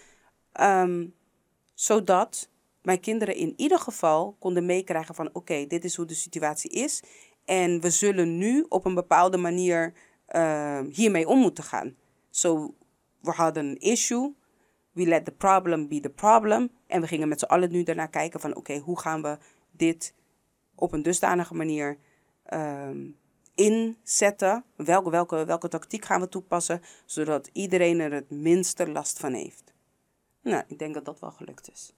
[0.62, 1.14] Um,
[1.74, 2.50] zodat
[2.82, 7.02] mijn kinderen in ieder geval konden meekrijgen van oké, dit is hoe de situatie is.
[7.46, 9.94] En we zullen nu op een bepaalde manier
[10.36, 11.96] uh, hiermee om moeten gaan.
[12.30, 12.76] Zo,
[13.22, 14.36] we hadden een issue.
[14.92, 16.70] We let the problem be the problem.
[16.88, 19.38] En we gingen met z'n allen nu daarna kijken van oké, hoe gaan we
[19.72, 20.14] dit
[20.76, 21.98] op een dusdanige manier
[22.54, 23.18] um,
[23.56, 24.64] inzetten?
[24.76, 29.74] Welke, welke, welke tactiek gaan we toepassen, zodat iedereen er het minste last van heeft?
[30.42, 31.94] Nou, ik denk dat dat wel gelukt is.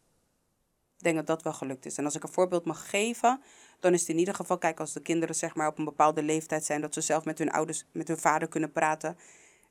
[0.97, 1.97] Ik denk dat dat wel gelukt is.
[1.97, 3.41] En als ik een voorbeeld mag geven,
[3.79, 6.23] dan is het in ieder geval, kijk, als de kinderen zeg maar op een bepaalde
[6.23, 9.17] leeftijd zijn, dat ze zelf met hun ouders, met hun vader kunnen praten,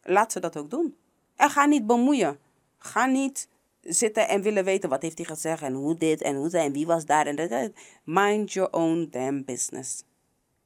[0.02, 0.96] laat ze dat ook doen.
[1.36, 2.38] En ga niet bemoeien.
[2.78, 3.48] Ga niet
[3.80, 6.72] zitten en willen weten wat heeft hij gezegd en hoe dit en hoe dat en
[6.72, 7.72] wie was daar en dat.
[8.04, 10.02] Mind your own damn business.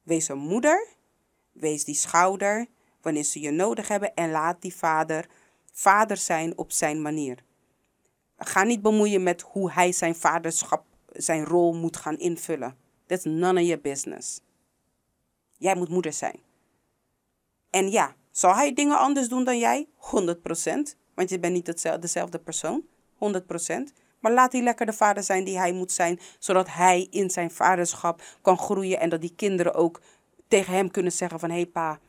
[0.02, 0.86] Wees een moeder,
[1.52, 2.66] wees die schouder
[3.00, 5.26] wanneer ze je nodig hebben en laat die vader
[5.72, 7.38] vader zijn op zijn manier.
[8.36, 12.76] Ga niet bemoeien met hoe hij zijn vaderschap, zijn rol moet gaan invullen.
[13.10, 14.40] That's none of your business.
[15.58, 16.40] Jij moet moeder zijn.
[17.70, 19.88] En ja, zal hij dingen anders doen dan jij?
[19.96, 20.96] 100%.
[21.14, 22.84] Want je bent niet dezelfde persoon.
[23.14, 23.18] 100%.
[24.20, 26.20] Maar laat hij lekker de vader zijn die hij moet zijn.
[26.38, 29.00] Zodat hij in zijn vaderschap kan groeien.
[29.00, 30.00] En dat die kinderen ook
[30.48, 31.50] tegen hem kunnen zeggen van...
[31.50, 32.00] Hé hey pa,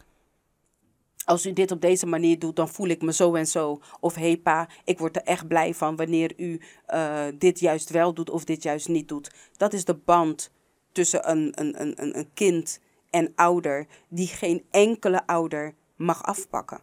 [1.26, 3.82] als u dit op deze manier doet, dan voel ik me zo en zo.
[4.00, 6.62] Of hé hey pa, ik word er echt blij van wanneer u
[6.94, 9.32] uh, dit juist wel doet of dit juist niet doet.
[9.58, 10.52] Dat is de band
[10.92, 16.82] tussen een, een, een, een kind en ouder die geen enkele ouder mag afpakken.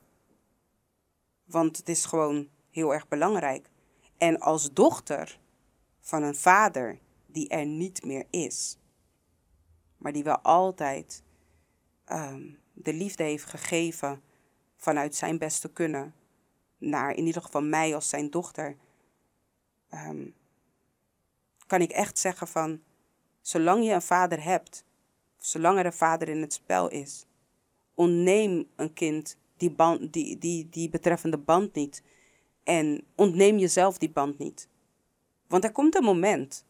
[1.44, 3.70] Want het is gewoon heel erg belangrijk.
[4.18, 5.40] En als dochter
[6.00, 8.76] van een vader die er niet meer is,
[9.96, 11.22] maar die wel altijd
[12.12, 14.22] um, de liefde heeft gegeven
[14.76, 16.14] vanuit zijn beste kunnen
[16.78, 18.76] naar in ieder geval mij als zijn dochter,
[19.90, 20.34] um,
[21.66, 22.80] kan ik echt zeggen van
[23.48, 24.84] Zolang je een vader hebt,
[25.36, 27.26] zolang er een vader in het spel is,
[27.94, 32.02] ontneem een kind die, band, die, die, die betreffende band niet.
[32.64, 34.68] En ontneem jezelf die band niet.
[35.46, 36.64] Want er komt een moment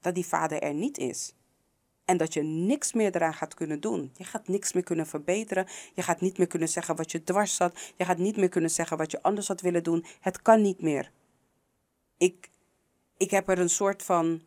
[0.00, 1.34] dat die vader er niet is.
[2.04, 4.10] En dat je niks meer eraan gaat kunnen doen.
[4.14, 5.66] Je gaat niks meer kunnen verbeteren.
[5.94, 7.92] Je gaat niet meer kunnen zeggen wat je dwars zat.
[7.96, 10.04] Je gaat niet meer kunnen zeggen wat je anders had willen doen.
[10.20, 11.10] Het kan niet meer.
[12.16, 12.50] Ik,
[13.16, 14.42] ik heb er een soort van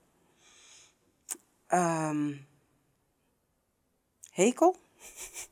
[1.74, 2.48] um,
[4.32, 4.76] hekel.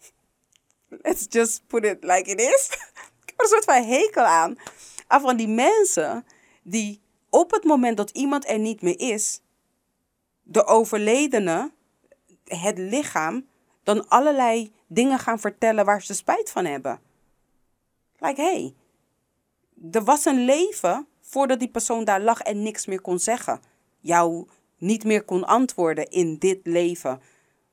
[1.03, 2.69] Let's just put it like it is.
[3.23, 4.57] ik heb een soort van hekel aan.
[5.07, 6.25] Aan van die mensen
[6.63, 9.41] die op het moment dat iemand er niet meer is,
[10.43, 11.71] de overledene
[12.43, 13.47] het lichaam
[13.83, 17.01] dan allerlei dingen gaan vertellen waar ze spijt van hebben.
[18.17, 18.75] Like, hey,
[19.91, 23.61] er was een leven voordat die persoon daar lag en niks meer kon zeggen.
[23.99, 24.47] Jou
[24.79, 27.21] niet meer kon antwoorden in dit leven.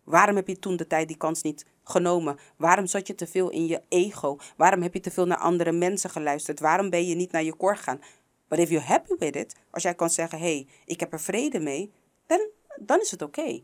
[0.05, 2.39] Waarom heb je toen de tijd die kans niet genomen?
[2.57, 4.39] Waarom zat je te veel in je ego?
[4.57, 6.61] Waarom heb je te veel naar andere mensen geluisterd?
[6.61, 8.01] Waarom ben je niet naar je kor gegaan?
[8.49, 11.61] But if you're happy with it, als jij kan zeggen, hey, ik heb er vrede
[11.61, 11.93] mee,
[12.27, 12.49] dan,
[12.81, 13.63] dan is het oké.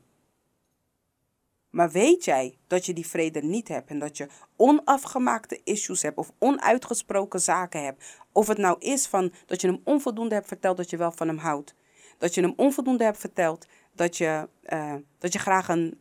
[1.70, 6.16] Maar weet jij dat je die vrede niet hebt en dat je onafgemaakte issues hebt
[6.16, 8.04] of onuitgesproken zaken hebt?
[8.32, 11.28] Of het nou is van dat je hem onvoldoende hebt verteld dat je wel van
[11.28, 11.74] hem houdt.
[12.22, 15.98] Dat je hem onvoldoende hebt verteld dat je, uh, dat je graag een,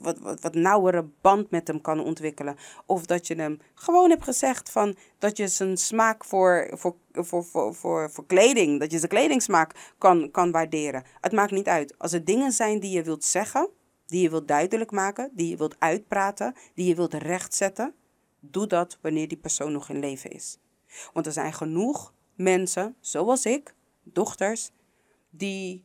[0.00, 2.56] wat, wat, wat nauwere band met hem kan ontwikkelen.
[2.86, 7.44] Of dat je hem gewoon hebt gezegd van dat je zijn smaak voor, voor, voor,
[7.44, 11.04] voor, voor, voor kleding, dat je zijn kledingsmaak kan, kan waarderen.
[11.20, 11.98] Het maakt niet uit.
[11.98, 13.70] Als er dingen zijn die je wilt zeggen
[14.06, 17.94] die je wilt duidelijk maken, die je wilt uitpraten, die je wilt rechtzetten,
[18.40, 20.58] doe dat wanneer die persoon nog in leven is.
[21.12, 24.70] Want er zijn genoeg mensen, zoals ik, dochters,
[25.30, 25.84] die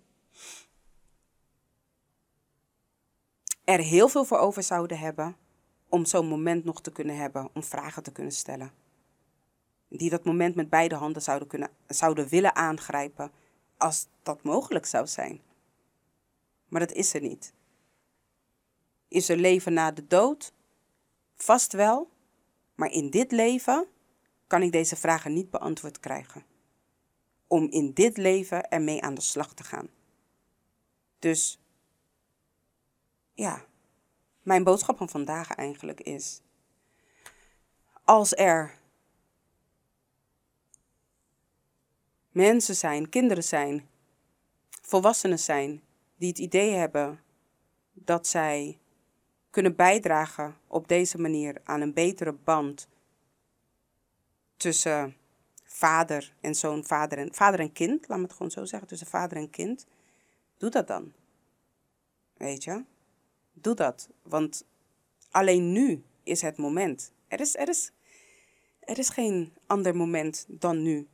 [3.64, 5.38] er heel veel voor over zouden hebben
[5.90, 8.72] om zo'n moment nog te kunnen hebben, om vragen te kunnen stellen.
[9.88, 13.32] Die dat moment met beide handen zouden, kunnen, zouden willen aangrijpen
[13.78, 15.42] als dat mogelijk zou zijn.
[16.68, 17.54] Maar dat is er niet.
[19.08, 20.54] Is er leven na de dood?
[21.36, 22.10] Vast wel,
[22.76, 23.88] maar in dit leven
[24.48, 26.44] kan ik deze vragen niet beantwoord krijgen.
[27.48, 29.90] Om in dit leven ermee aan de slag te gaan.
[31.20, 31.60] Dus
[33.34, 33.66] ja,
[34.42, 36.42] mijn boodschap van vandaag eigenlijk is:
[38.04, 38.78] als er
[42.32, 43.90] mensen zijn, kinderen zijn,
[44.70, 45.82] volwassenen zijn
[46.16, 47.20] die het idee hebben
[47.94, 48.78] dat zij
[49.50, 52.88] kunnen bijdragen op deze manier aan een betere band
[54.58, 55.16] tussen
[55.74, 59.08] vader en zoon, vader en, vader en kind, laat me het gewoon zo zeggen, tussen
[59.08, 59.86] vader en kind,
[60.58, 61.14] doe dat dan.
[62.38, 62.84] Weet je?
[63.54, 64.66] Doe dat, want
[65.32, 67.12] alleen nu is het moment.
[67.28, 67.92] Er is, er is,
[68.80, 71.08] er is geen ander moment dan nu.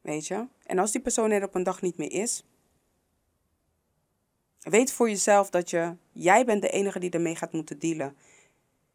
[0.00, 0.46] Weet je?
[0.66, 2.44] En als die persoon er op een dag niet meer is,
[4.70, 8.16] Weet voor jezelf dat je, jij bent de enige die ermee gaat moeten dealen.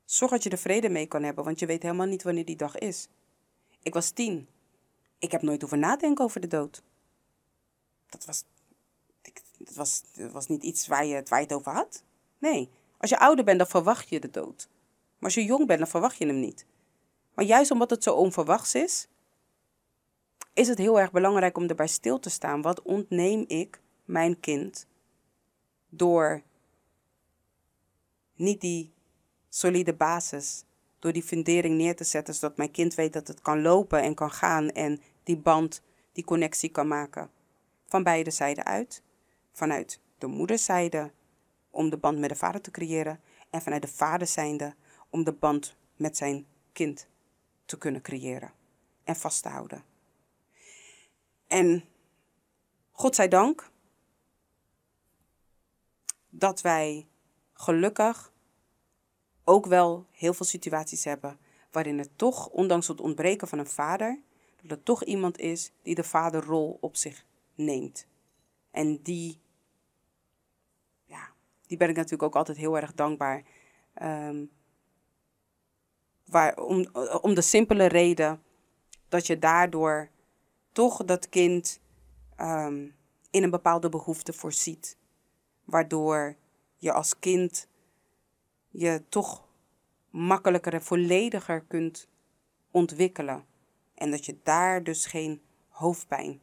[0.06, 2.56] Zorg dat je er vrede mee kan hebben, want je weet helemaal niet wanneer die
[2.56, 3.08] dag is.
[3.84, 4.48] Ik was tien.
[5.22, 6.84] Ik heb nooit over nadenken over de dood.
[8.10, 8.44] Dat was,
[9.58, 12.04] dat was, dat was niet iets waar je, waar het over had.
[12.38, 14.68] Nee, als je ouder bent, dan verwacht je de dood.
[15.18, 16.66] Maar als je jong bent, dan verwacht je hem niet.
[17.34, 19.08] Maar juist omdat het zo onverwachts is,
[20.54, 22.62] is het heel erg belangrijk om erbij stil te staan.
[22.62, 24.88] Wat ontneem ik mijn kind
[25.90, 26.42] door
[28.36, 28.92] niet die
[29.50, 30.64] solide basis,
[31.00, 34.16] door die fundering neer te zetten, zodat mijn kind weet dat het kan lopen en
[34.16, 35.82] kan gaan en die band,
[36.12, 37.32] die connectie kan maken.
[37.86, 39.04] Van beide zijden uit.
[39.52, 41.12] Vanuit de moederzijde
[41.70, 43.20] om de band met de vader te creëren
[43.50, 44.76] en vanuit de vaderzijde
[45.10, 47.08] om de band met zijn kind
[47.66, 48.52] te kunnen creëren
[49.04, 49.84] en vast te houden.
[51.48, 51.84] En
[52.92, 53.72] God zij dank
[56.30, 57.08] dat wij
[57.54, 58.34] gelukkig
[59.44, 61.40] ook wel heel veel situaties hebben
[61.72, 64.20] waarin het toch, ondanks het ontbreken van een vader,
[64.62, 67.26] dat er toch iemand is die de vaderrol op zich
[67.56, 68.08] neemt.
[68.72, 69.42] En die,
[71.06, 71.30] ja,
[71.68, 73.44] die ben ik natuurlijk ook altijd heel erg dankbaar.
[74.02, 74.52] Um,
[76.26, 76.86] waar, om,
[77.22, 78.44] om de simpele reden
[79.10, 80.10] dat je daardoor
[80.72, 81.80] toch dat kind
[82.38, 82.96] um,
[83.32, 84.98] in een bepaalde behoefte voorziet
[85.66, 86.36] waardoor
[86.78, 87.68] je als kind
[88.70, 89.48] je toch
[90.10, 92.08] makkelijker en vollediger kunt
[92.72, 93.46] ontwikkelen.
[94.02, 96.42] En dat je daar dus geen hoofdpijn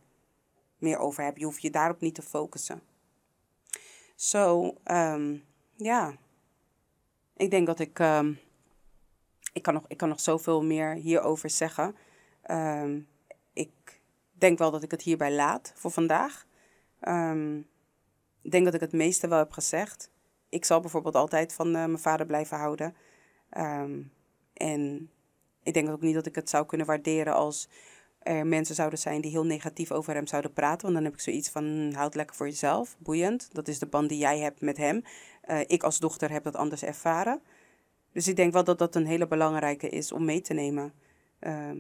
[0.77, 1.39] meer over hebt.
[1.39, 2.83] Je hoeft je daarop niet te focussen.
[4.15, 5.45] Zo, um,
[5.77, 6.17] ja.
[7.37, 7.99] Ik denk dat ik.
[7.99, 8.39] Um,
[9.53, 11.97] ik, kan nog, ik kan nog zoveel meer hierover zeggen.
[12.51, 13.09] Um,
[13.53, 14.01] ik
[14.33, 16.47] denk wel dat ik het hierbij laat voor vandaag.
[18.43, 20.11] Ik denk dat ik het meeste wel heb gezegd.
[20.49, 22.97] Ik zal bijvoorbeeld altijd van mijn vader blijven houden.
[23.51, 24.03] Ehm,
[24.53, 25.11] en
[25.69, 27.69] ik denk ook niet dat ik het zou kunnen waarderen als
[28.19, 30.83] er mensen zouden zijn die heel negatief over hem zouden praten.
[30.83, 33.49] Want dan heb ik zoiets van, hm, houd lekker voor jezelf, boeiend.
[33.55, 35.03] Dat is de band die jij hebt met hem.
[35.51, 37.41] Uh, ik als dochter heb dat anders ervaren.
[38.13, 40.93] Dus ik denk wel dat dat een hele belangrijke is om mee te nemen.
[41.41, 41.71] Uh,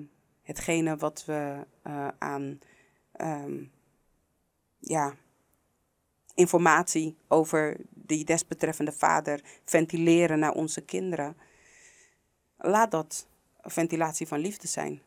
[0.42, 2.58] hetgene wat we uh, aan
[3.20, 3.70] um,
[4.78, 5.14] ja,
[6.34, 11.36] informatie over die desbetreffende vader ventileren naar onze kinderen.
[12.56, 13.28] Laat dat
[13.70, 15.02] ventilatie van liefde zijn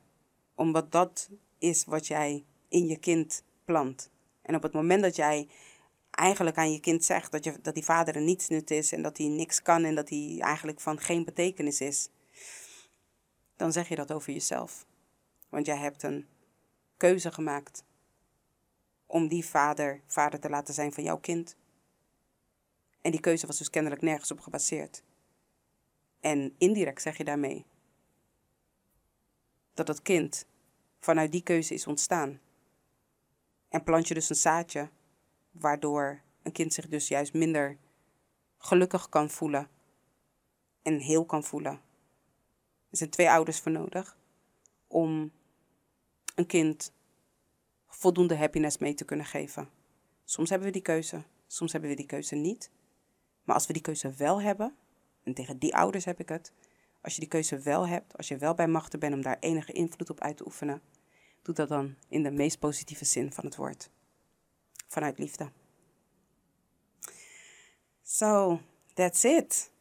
[0.61, 4.11] omdat dat is wat jij in je kind plant.
[4.41, 5.47] En op het moment dat jij
[6.11, 9.17] eigenlijk aan je kind zegt dat, je, dat die vader een nietsnut is en dat
[9.17, 12.09] hij niks kan en dat hij eigenlijk van geen betekenis is,
[13.55, 14.85] dan zeg je dat over jezelf.
[15.49, 16.27] Want jij hebt een
[16.97, 17.83] keuze gemaakt
[19.05, 21.55] om die vader vader te laten zijn van jouw kind.
[23.01, 25.03] En die keuze was dus kennelijk nergens op gebaseerd.
[26.19, 27.65] En indirect zeg je daarmee
[29.73, 30.45] dat het kind
[30.99, 32.39] vanuit die keuze is ontstaan.
[33.69, 34.89] En plant je dus een zaadje,
[35.51, 37.77] waardoor een kind zich dus juist minder
[38.57, 39.69] gelukkig kan voelen
[40.81, 41.81] en heel kan voelen.
[42.89, 44.17] Er zijn twee ouders voor nodig
[44.87, 45.31] om
[46.35, 46.93] een kind
[47.87, 49.69] voldoende happiness mee te kunnen geven.
[50.23, 52.71] Soms hebben we die keuze, soms hebben we die keuze niet.
[53.43, 54.75] Maar als we die keuze wel hebben,
[55.23, 56.51] en tegen die ouders heb ik het,
[57.01, 59.71] als je die keuze wel hebt, als je wel bij machten bent om daar enige
[59.71, 60.81] invloed op uit te oefenen,
[61.41, 63.89] doe dat dan in de meest positieve zin van het woord.
[64.87, 65.51] Vanuit liefde.
[68.03, 68.59] So,
[68.93, 69.71] that's it.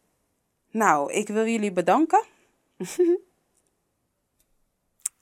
[0.71, 2.25] Nou, ik wil jullie bedanken.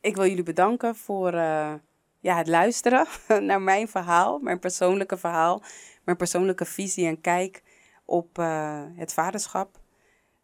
[0.01, 1.75] ik wil jullie bedanken voor uh,
[2.21, 3.07] ja, het luisteren
[3.47, 5.63] naar mijn verhaal, mijn persoonlijke verhaal,
[6.05, 7.63] mijn persoonlijke visie en kijk
[8.05, 9.81] op uh, het vaderschap.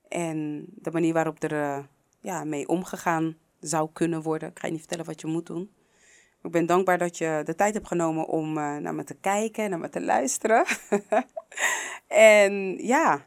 [0.08, 1.78] En de manier waarop er uh,
[2.20, 4.48] ja, mee omgegaan zou kunnen worden.
[4.48, 5.70] Ik ga je niet vertellen wat je moet doen.
[6.42, 9.70] Ik ben dankbaar dat je de tijd hebt genomen om uh, naar me te kijken,
[9.70, 10.64] naar me te luisteren.
[12.06, 13.26] en ja,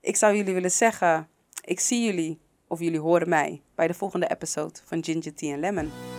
[0.00, 1.28] ik zou jullie willen zeggen,
[1.64, 5.60] ik zie jullie of jullie horen mij bij de volgende episode van Ginger Tea and
[5.60, 6.17] Lemon.